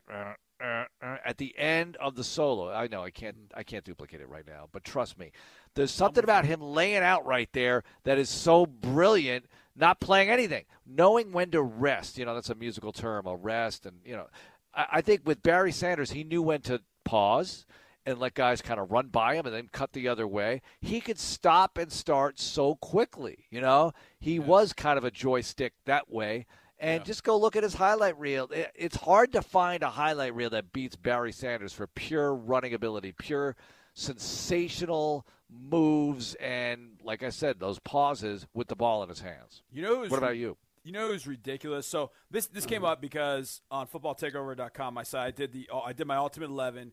[0.62, 2.70] uh, uh, at the end of the solo.
[2.70, 5.32] I know I can't, I can't duplicate it right now, but trust me,
[5.74, 9.46] there's something about him laying out right there that is so brilliant.
[9.76, 12.18] Not playing anything, knowing when to rest.
[12.18, 14.26] You know, that's a musical term, a rest, and you know,
[14.74, 17.66] I, I think with Barry Sanders, he knew when to pause
[18.06, 20.62] and let guys kind of run by him and then cut the other way.
[20.80, 23.46] He could stop and start so quickly.
[23.50, 26.46] You know, he was kind of a joystick that way.
[26.80, 28.48] And just go look at his highlight reel.
[28.50, 32.74] It- It's hard to find a highlight reel that beats Barry Sanders for pure running
[32.74, 33.54] ability, pure
[33.94, 39.62] sensational moves, and like I said, those pauses with the ball in his hands.
[39.70, 40.56] You know what about you?
[40.84, 41.86] You know who's ridiculous?
[41.86, 42.92] So this this came mm-hmm.
[42.92, 46.92] up because on footballtakeover.com, I said I did the I did my ultimate eleven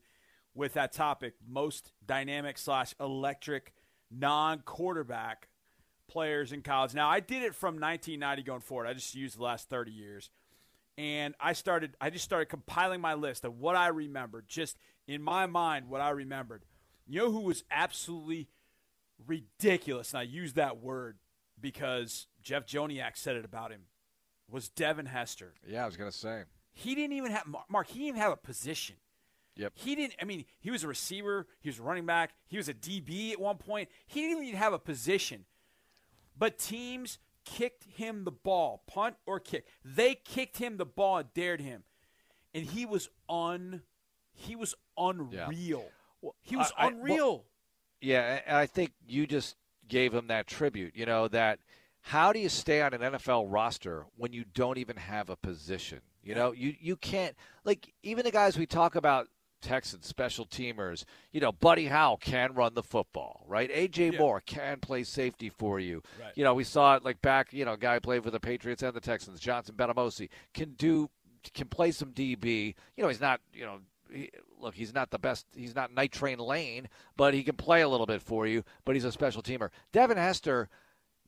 [0.53, 3.73] with that topic: most dynamic slash electric
[4.11, 5.47] non quarterback
[6.07, 6.93] players in college.
[6.93, 8.87] Now I did it from 1990 going forward.
[8.87, 10.29] I just used the last 30 years,
[10.97, 14.77] and I started I just started compiling my list of what I remembered, just
[15.07, 16.65] in my mind what I remembered.
[17.05, 18.49] You know who was absolutely
[19.25, 21.17] ridiculous, and I use that word
[21.59, 23.81] because Jeff Joniak said it about him,
[24.49, 25.53] was Devin Hester.
[25.67, 26.43] Yeah, I was going to say.
[26.73, 27.87] He didn't even have Marc.
[27.87, 28.97] He didn't even have a position.
[29.55, 29.73] Yep.
[29.75, 30.15] He didn't.
[30.21, 31.47] I mean, he was a receiver.
[31.59, 32.33] He was a running back.
[32.45, 33.89] He was a DB at one point.
[34.05, 35.45] He didn't even have a position.
[36.37, 39.65] But teams kicked him the ball, punt or kick.
[39.83, 41.83] They kicked him the ball and dared him,
[42.53, 43.83] and he was un.
[44.33, 45.85] He was unreal.
[46.41, 47.45] He was I- I- unreal.
[48.01, 49.55] Yeah, and I think you just
[49.87, 50.95] gave him that tribute.
[50.95, 51.59] You know that
[52.01, 56.01] how do you stay on an NFL roster when you don't even have a position?
[56.23, 59.29] You know, you you can't like even the guys we talk about
[59.61, 61.03] Texans special teamers.
[61.31, 63.69] You know, Buddy Howell can run the football, right?
[63.71, 64.19] AJ Yeah.
[64.19, 66.01] Moore can play safety for you.
[66.19, 66.31] Right.
[66.35, 67.53] You know, we saw it like back.
[67.53, 69.39] You know, a guy played for the Patriots and the Texans.
[69.39, 71.09] Johnson Bademosi can do
[71.53, 72.75] can play some DB.
[72.95, 73.41] You know, he's not.
[73.53, 73.79] You know.
[74.09, 75.45] He, look, he's not the best.
[75.53, 76.87] He's not Night Train Lane,
[77.17, 78.63] but he can play a little bit for you.
[78.85, 79.69] But he's a special teamer.
[79.91, 80.69] Devin Hester,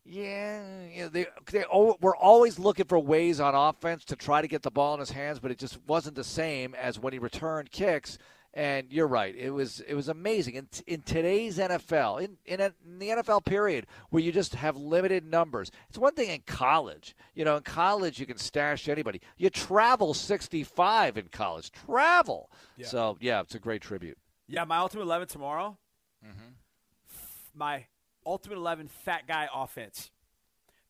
[0.09, 4.47] yeah, you know, they they we're always looking for ways on offense to try to
[4.47, 7.19] get the ball in his hands, but it just wasn't the same as when he
[7.19, 8.17] returned kicks.
[8.51, 12.73] And you're right, it was it was amazing in in today's NFL, in in, a,
[12.83, 15.69] in the NFL period where you just have limited numbers.
[15.87, 19.21] It's one thing in college, you know, in college you can stash anybody.
[19.37, 22.49] You travel 65 in college, travel.
[22.75, 22.87] Yeah.
[22.87, 24.17] So yeah, it's a great tribute.
[24.47, 25.77] Yeah, my ultimate eleven tomorrow.
[27.13, 27.85] F- My
[28.29, 30.11] ultimate eleven fat guy offense.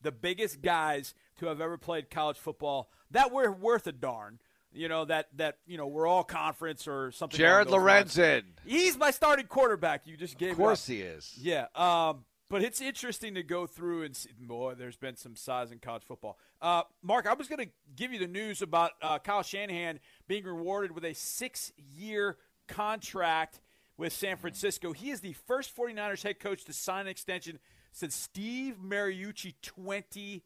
[0.01, 4.39] the biggest guys to have ever played college football that were worth a darn.
[4.71, 7.37] You know that that you know we're all conference or something.
[7.37, 8.43] Jared Lorenzen.
[8.65, 10.05] He's my starting quarterback.
[10.05, 10.51] You just gave.
[10.51, 11.33] Of course he is.
[11.41, 11.65] Yeah.
[11.75, 14.29] Um, but it's interesting to go through and see.
[14.39, 16.37] Boy, there's been some size in college football.
[16.61, 20.43] Uh, Marc, I was going to give you the news about uh, Kyle Shanahan being
[20.43, 22.37] rewarded with a six-year
[22.67, 23.59] contract
[23.99, 24.93] with San Francisco.
[24.93, 27.59] He is the first 49ers head coach to sign an extension
[27.91, 30.41] since Steve Mariucci 20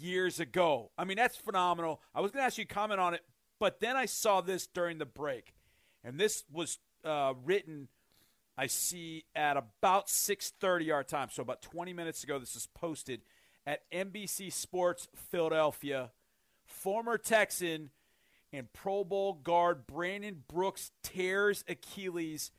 [0.00, 0.90] years ago.
[0.96, 2.00] I mean, that's phenomenal.
[2.14, 3.20] I was going to ask you comment on it,
[3.60, 5.54] but then I saw this during the break,
[6.02, 7.88] and this was uh, written.
[8.56, 12.38] I see at about 6:30 our time, so about 20 minutes ago.
[12.38, 13.20] This is posted
[13.66, 16.12] at NBC Sports Philadelphia.
[16.64, 17.90] Former Texan
[18.50, 22.50] and Pro Bowl guard Brandon Brooks tears Achilles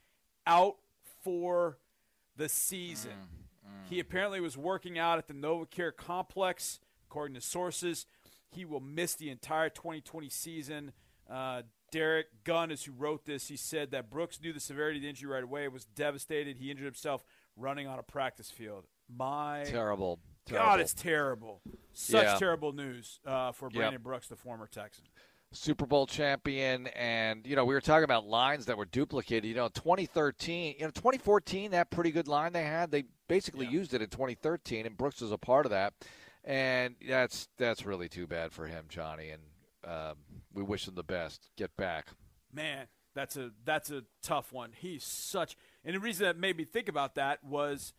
[0.46, 0.76] out
[1.24, 1.78] for
[2.38, 3.12] the season.
[3.12, 3.90] Mm, mm.
[3.90, 6.80] He apparently was working out at the NovaCare complex,
[7.10, 8.06] according to sources.
[8.50, 10.92] He will miss the entire 2020 season.
[11.30, 13.48] Uh, Derek Gunn is who wrote this.
[13.48, 15.68] He said that Brooks knew the severity of the injury right away.
[15.68, 16.58] Was devastated.
[16.58, 17.24] He injured himself
[17.56, 18.86] running on a practice field.
[19.08, 20.20] My terrible,
[20.50, 21.62] God, it's terrible.
[21.94, 22.38] Such Yeah.
[22.38, 23.74] terrible news uh, for Yep.
[23.74, 25.06] Brandon Brooks, the former Texan.
[25.52, 29.46] Super Bowl champion, and you know we were talking about lines that were duplicated.
[29.46, 33.94] You know, 2013, you know, 2014, that pretty good line they had, they basically used
[33.94, 35.94] it in 2013, and Brooks was a part of that,
[36.44, 39.30] and that's that's really too bad for him, Johnny.
[39.30, 39.42] And
[39.86, 40.16] um,
[40.54, 41.50] we wish him the best.
[41.58, 42.08] Get back.
[42.54, 44.72] Man, that's a that's a tough one.
[44.76, 47.94] He's such, and the reason that made me think about that was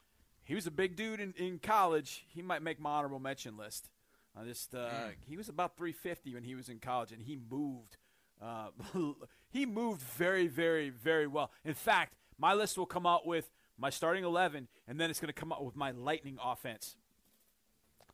[0.44, 2.24] he was a big dude in, in college.
[2.28, 3.90] He might make my honorable mention list.
[4.38, 4.88] I just uh,
[5.26, 7.96] he was about 350 when he was in college, and he moved.
[8.40, 8.68] Uh,
[9.50, 11.50] he moved very, very, very well.
[11.64, 15.32] In fact, my list will come out with my starting 11, and then it's going
[15.32, 16.96] to come out with my lightning offense,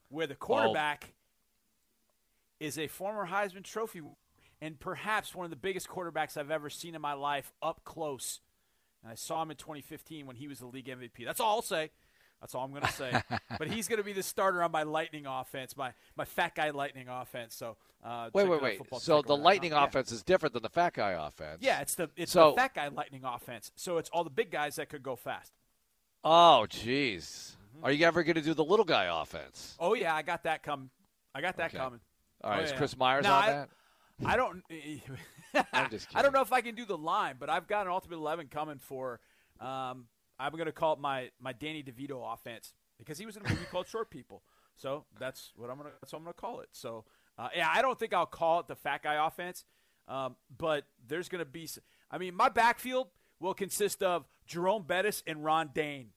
[0.09, 1.15] where the quarterback
[2.61, 4.03] is a former Heisman Trophy
[4.61, 8.39] and perhaps one of the biggest quarterbacks I've ever seen in my life up close.
[9.03, 11.25] And I saw him in 2015 when he was the league MVP.
[11.25, 11.91] That's all I'll say.
[12.43, 13.13] That's all I'm going to say.
[13.59, 16.71] but he's going to be the starter on my Lightning offense, my my fat guy
[16.71, 17.55] Lightning offense.
[17.55, 18.81] So uh, Wait, wait, wait.
[18.99, 19.37] So the.
[19.37, 19.85] Lightning Yeah.
[19.85, 21.59] offense is different than the fat guy offense.
[21.61, 23.71] Yeah, it's the it's So- the fat guy Lightning offense.
[23.77, 25.53] So it's all the big guys that could go fast.
[26.25, 27.55] Oh, jeez.
[27.83, 29.77] Are you ever going to do the little guy offense?
[29.81, 30.91] Oh yeah, I got that coming.
[31.35, 31.79] I got that Okay.
[31.79, 32.01] coming.
[32.45, 32.77] All right, Oh, is yeah.
[32.77, 33.69] Chris Myers Now, on I, that?
[34.27, 34.63] I don't.
[35.73, 37.93] I'm just I don't know if I can do the line, but I've got an
[37.93, 39.21] ultimate eleven coming for.
[39.61, 40.07] Um,
[40.39, 43.49] I'm going to call it my my Danny DeVito offense because he was in a
[43.49, 44.43] movie called Short People.
[44.77, 45.91] So that's what I'm gonna.
[46.01, 46.69] That's what I'm gonna call it.
[46.73, 47.05] So
[47.39, 49.65] uh, yeah, I don't think I'll call it the fat guy offense,
[50.09, 51.69] um, but there's going to be.
[52.11, 53.09] I mean, my backfield
[53.41, 56.09] will consist of Jerome Bettis and Ron Dayne.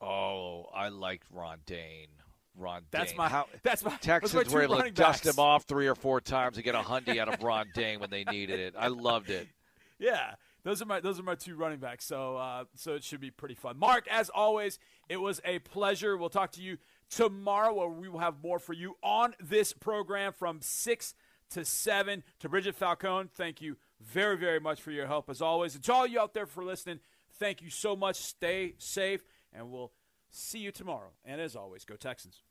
[0.00, 2.08] Oh, I liked Ron Dayne.
[2.56, 3.18] Ron That's Dayne.
[3.18, 5.94] my- How, that's my- Texans are my were able to dust him off three or
[5.96, 8.74] four times to get a hundy out of Ron Dayne when they needed it.
[8.78, 9.48] I loved it.
[9.96, 10.34] Yeah,
[10.64, 12.04] those are my those are my two running backs.
[12.06, 13.78] So uh, so it should be pretty fun.
[13.78, 16.16] Marc, as always, it was a pleasure.
[16.16, 16.78] We'll talk to you
[17.10, 21.14] tomorrow, where we will have more for you on this program from six
[21.50, 22.24] to seven.
[22.40, 25.74] To Bridget Falcone, thank you very very much for your help as always.
[25.74, 27.00] And to all you out there for listening,
[27.38, 28.16] thank you so much.
[28.16, 29.92] Stay safe, and we'll
[30.30, 31.10] see you tomorrow.
[31.24, 32.42] And as always, go Texans.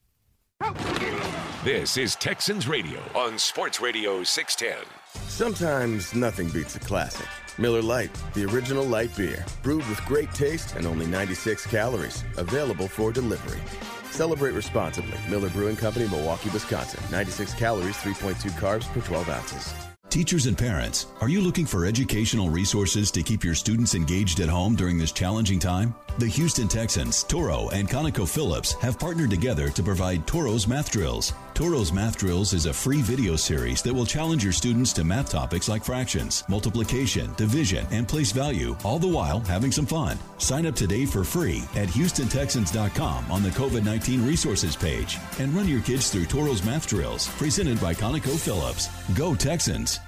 [1.63, 4.85] This is Texans Radio on Sports Radio 610.
[5.27, 7.27] Sometimes nothing beats a classic.
[7.59, 12.87] Miller Lite, the original light beer, brewed with great taste and only 96 calories, available
[12.87, 13.61] for delivery.
[14.09, 15.17] Celebrate responsibly.
[15.29, 17.03] Miller Brewing Company, Milwaukee, Wisconsin.
[17.11, 19.73] 96 calories, 3.2 carbs per 12 ounces.
[20.09, 24.49] Teachers and parents, are you looking for educational resources to keep your students engaged at
[24.49, 25.95] home during this challenging time?
[26.19, 31.33] The Houston Texans, Toro, and ConocoPhillips have partnered together to provide Toro's Math Drills.
[31.53, 35.29] Toro's Math Drills is a free video series that will challenge your students to math
[35.29, 40.17] topics like fractions, multiplication, division, and place value, all the while having some fun.
[40.39, 45.67] Sign up today for free at HoustonTexans.com on the COVID 19 resources page and run
[45.67, 49.15] your kids through Toro's Math Drills, presented by ConocoPhillips.
[49.15, 49.99] Go Texans!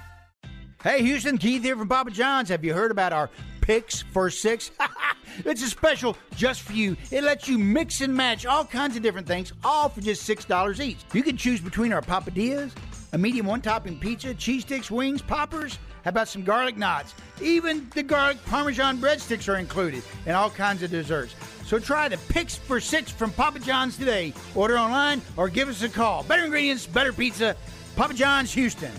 [0.82, 2.48] Hey, Houston, Keith here from Papa John's.
[2.48, 3.30] Have you heard about our
[3.66, 4.70] Picks for Six?
[5.44, 6.96] it's a special just for you.
[7.10, 10.78] It lets you mix and match all kinds of different things, all for just $6
[10.78, 10.98] each.
[11.12, 12.70] You can choose between our papadillas,
[13.12, 15.80] a medium one topping pizza, cheese sticks, wings, poppers.
[16.04, 17.16] How about some garlic knots?
[17.42, 21.34] Even the garlic parmesan breadsticks are included, and all kinds of desserts.
[21.64, 24.32] So try the Picks for Six from Papa John's today.
[24.54, 26.22] Order online or give us a call.
[26.22, 27.56] Better ingredients, better pizza.
[27.96, 28.92] Papa John's Houston.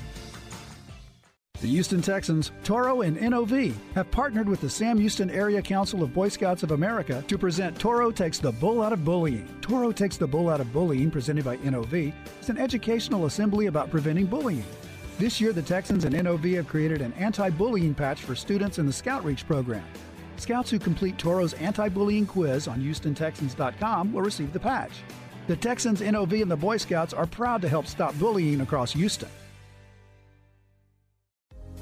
[1.60, 6.14] The Houston Texans, Toro, and NOV have partnered with the Sam Houston Area Council of
[6.14, 9.50] Boy Scouts of America to present Toro Takes the Bull Out of Bullying.
[9.60, 13.90] Toro Takes the Bull Out of Bullying, presented by NOV, is an educational assembly about
[13.90, 14.64] preventing bullying.
[15.18, 18.86] This year, the Texans and NOV have created an anti bullying patch for students in
[18.86, 19.84] the Scout Reach program.
[20.36, 24.92] Scouts who complete Toro's anti bullying quiz on HoustonTexans.com will receive the patch.
[25.48, 29.30] The Texans, NOV, and the Boy Scouts are proud to help stop bullying across Houston.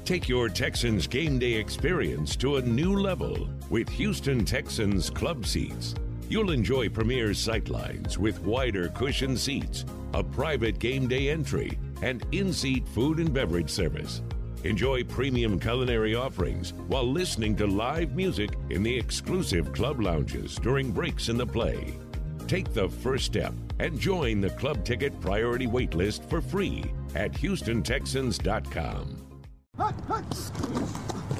[0.06, 5.96] Take your Texans game day experience to a new level with Houston Texans club seats.
[6.28, 9.84] You'll enjoy premier sightlines with wider cushion seats,
[10.14, 14.22] a private game day entry, and in seat food and beverage service.
[14.62, 20.92] Enjoy premium culinary offerings while listening to live music in the exclusive club lounges during
[20.92, 21.98] breaks in the play.
[22.46, 26.84] Take the first step and join the club ticket priority waitlist for free
[27.16, 29.25] at HoustonTexans.com.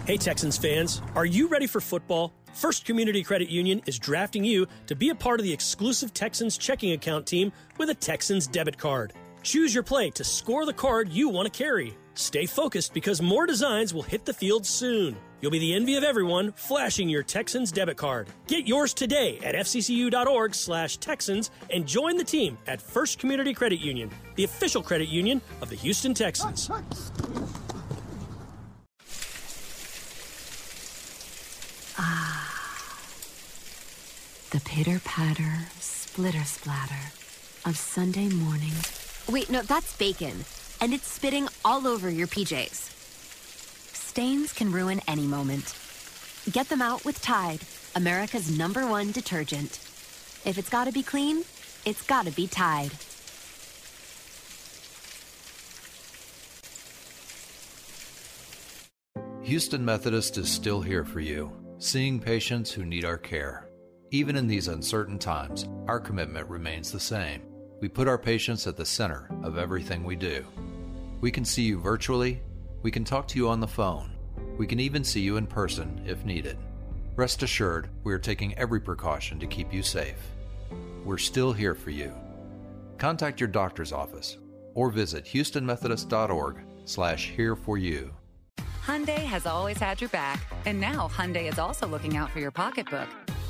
[0.07, 2.33] Hey, Texans fans, are you ready for football?
[2.53, 6.57] First Community Credit Union is drafting you to be a part of the exclusive Texans
[6.59, 9.13] checking account team with a Texans debit card.
[9.43, 11.97] Choose your play to score the card you want to carry.
[12.15, 15.17] Stay focused because more designs will hit the field soon.
[15.41, 18.29] You'll be the envy of everyone flashing your Texans debit card.
[18.47, 23.81] Get yours today at fccu.org slash Texans and join the team at First Community Credit
[23.81, 26.71] Union, the official credit union of the Houston Texans.
[31.99, 32.53] Ah.
[34.51, 37.13] The pitter patter, splitter splatter
[37.65, 38.73] of Sunday morning.
[39.29, 40.45] Wait, no, that's bacon.
[40.81, 42.93] And it's spitting all over your PJs.
[43.95, 45.75] Stains can ruin any moment.
[46.53, 47.61] Get them out with Tide,
[47.95, 49.81] America's number one detergent.
[50.45, 51.43] If it's gotta be clean,
[51.85, 52.93] it's gotta be Tide.
[59.43, 63.69] Houston Methodist is still here for you, seeing patients who need our care.
[64.11, 67.43] Even in these uncertain times, our commitment remains the same.
[67.81, 70.45] We put our patients at the center of everything we do.
[71.21, 72.41] We can see you virtually,
[72.83, 74.17] we can talk to you on the phone,
[74.57, 76.57] we can even see you in person if needed.
[77.15, 80.21] Rest assured, we are taking every precaution to keep you safe.
[81.05, 82.13] We're still here for you.
[82.99, 84.39] Contact your doctor's office
[84.75, 88.16] or visit houstonmethodist.org slash here for you.
[88.87, 92.53] Hyundai has always had your back, and now Hyundai is also looking out for your
[92.53, 93.09] pocketbook.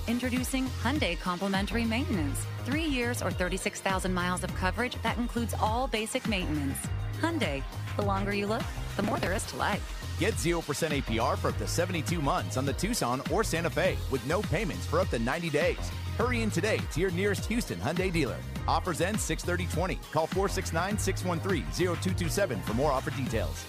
[0.09, 2.47] Introducing Hyundai Complimentary Maintenance.
[2.65, 6.79] Three years or 36,000 miles of coverage that includes all basic maintenance.
[7.21, 7.63] Hyundai,
[7.97, 8.63] the longer you look,
[8.97, 9.83] the more there is to life.
[10.19, 14.27] Get 0% APR for up to 72 months on the Tucson or Santa Fe with
[14.27, 15.91] no payments for up to 90 days.
[16.17, 18.39] Hurry in today to your nearest Houston Hyundai dealer.
[18.67, 20.01] Offers end 63020.
[20.13, 23.67] Call 469-613-0227 for more offer details.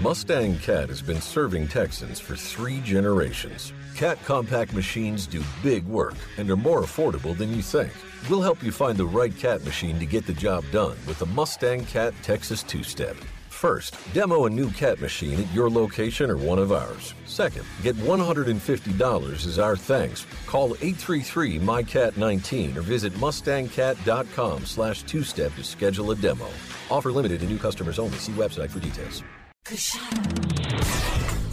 [0.00, 3.72] Mustang Cat has been serving Texans for three generations.
[3.94, 7.92] Cat compact machines do big work and are more affordable than you think.
[8.28, 11.26] We'll help you find the right cat machine to get the job done with the
[11.26, 13.16] Mustang Cat Texas Two Step.
[13.48, 17.14] First, demo a new cat machine at your location or one of ours.
[17.26, 20.26] Second, get $150 as our thanks.
[20.46, 26.48] Call 833-MyCat19 or visit mustangcat.com slash two-step to schedule a demo.
[26.90, 28.18] Offer limited to new customers only.
[28.18, 29.22] See website for details.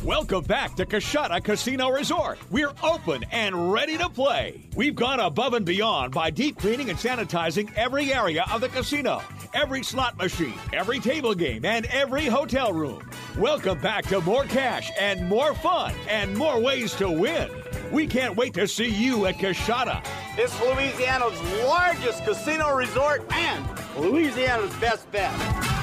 [0.04, 2.40] Welcome back to Coushatta Casino Resort.
[2.50, 4.68] We're open and ready to play.
[4.76, 9.22] We've gone above and beyond by deep cleaning and sanitizing every area of the casino,
[9.54, 13.08] every slot machine, every table game, and every hotel room.
[13.38, 17.52] Welcome back to more cash and more fun and more ways to win.
[17.92, 20.04] We can't wait to see you at Coushatta.
[20.36, 23.64] It's Louisiana's largest casino resort and
[23.96, 25.79] Louisiana's best bet.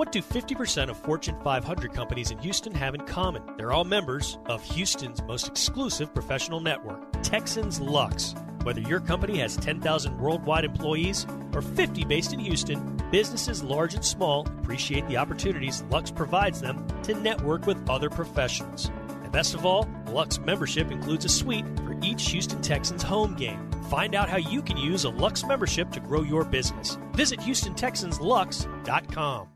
[0.00, 3.42] What do 50% of Fortune 500 companies in Houston have in common?
[3.58, 8.34] They're all members of Houston's most exclusive professional network, Texans Lux.
[8.62, 14.02] Whether your company has 10,000 worldwide employees or 50 based in Houston, businesses large and
[14.02, 18.90] small appreciate the opportunities Lux provides them to network with other professionals.
[19.22, 23.70] And best of all, Lux membership includes a suite for each Houston Texans home game.
[23.90, 26.96] Find out how you can use a Lux membership to grow your business.
[27.12, 29.48] Visit HoustonTexansLux.com.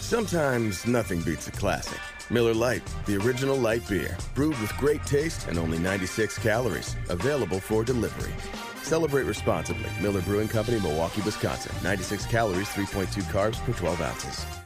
[0.00, 2.00] Sometimes nothing beats a classic.
[2.30, 6.96] Miller Lite, the original light beer, brewed with great taste and only 96 calories.
[7.08, 8.32] Available for delivery.
[8.82, 9.90] Celebrate responsibly.
[10.00, 11.72] Miller Brewing Company, Milwaukee, Wisconsin.
[11.82, 14.57] 96 calories, 3.2 carbs per 12 ounces.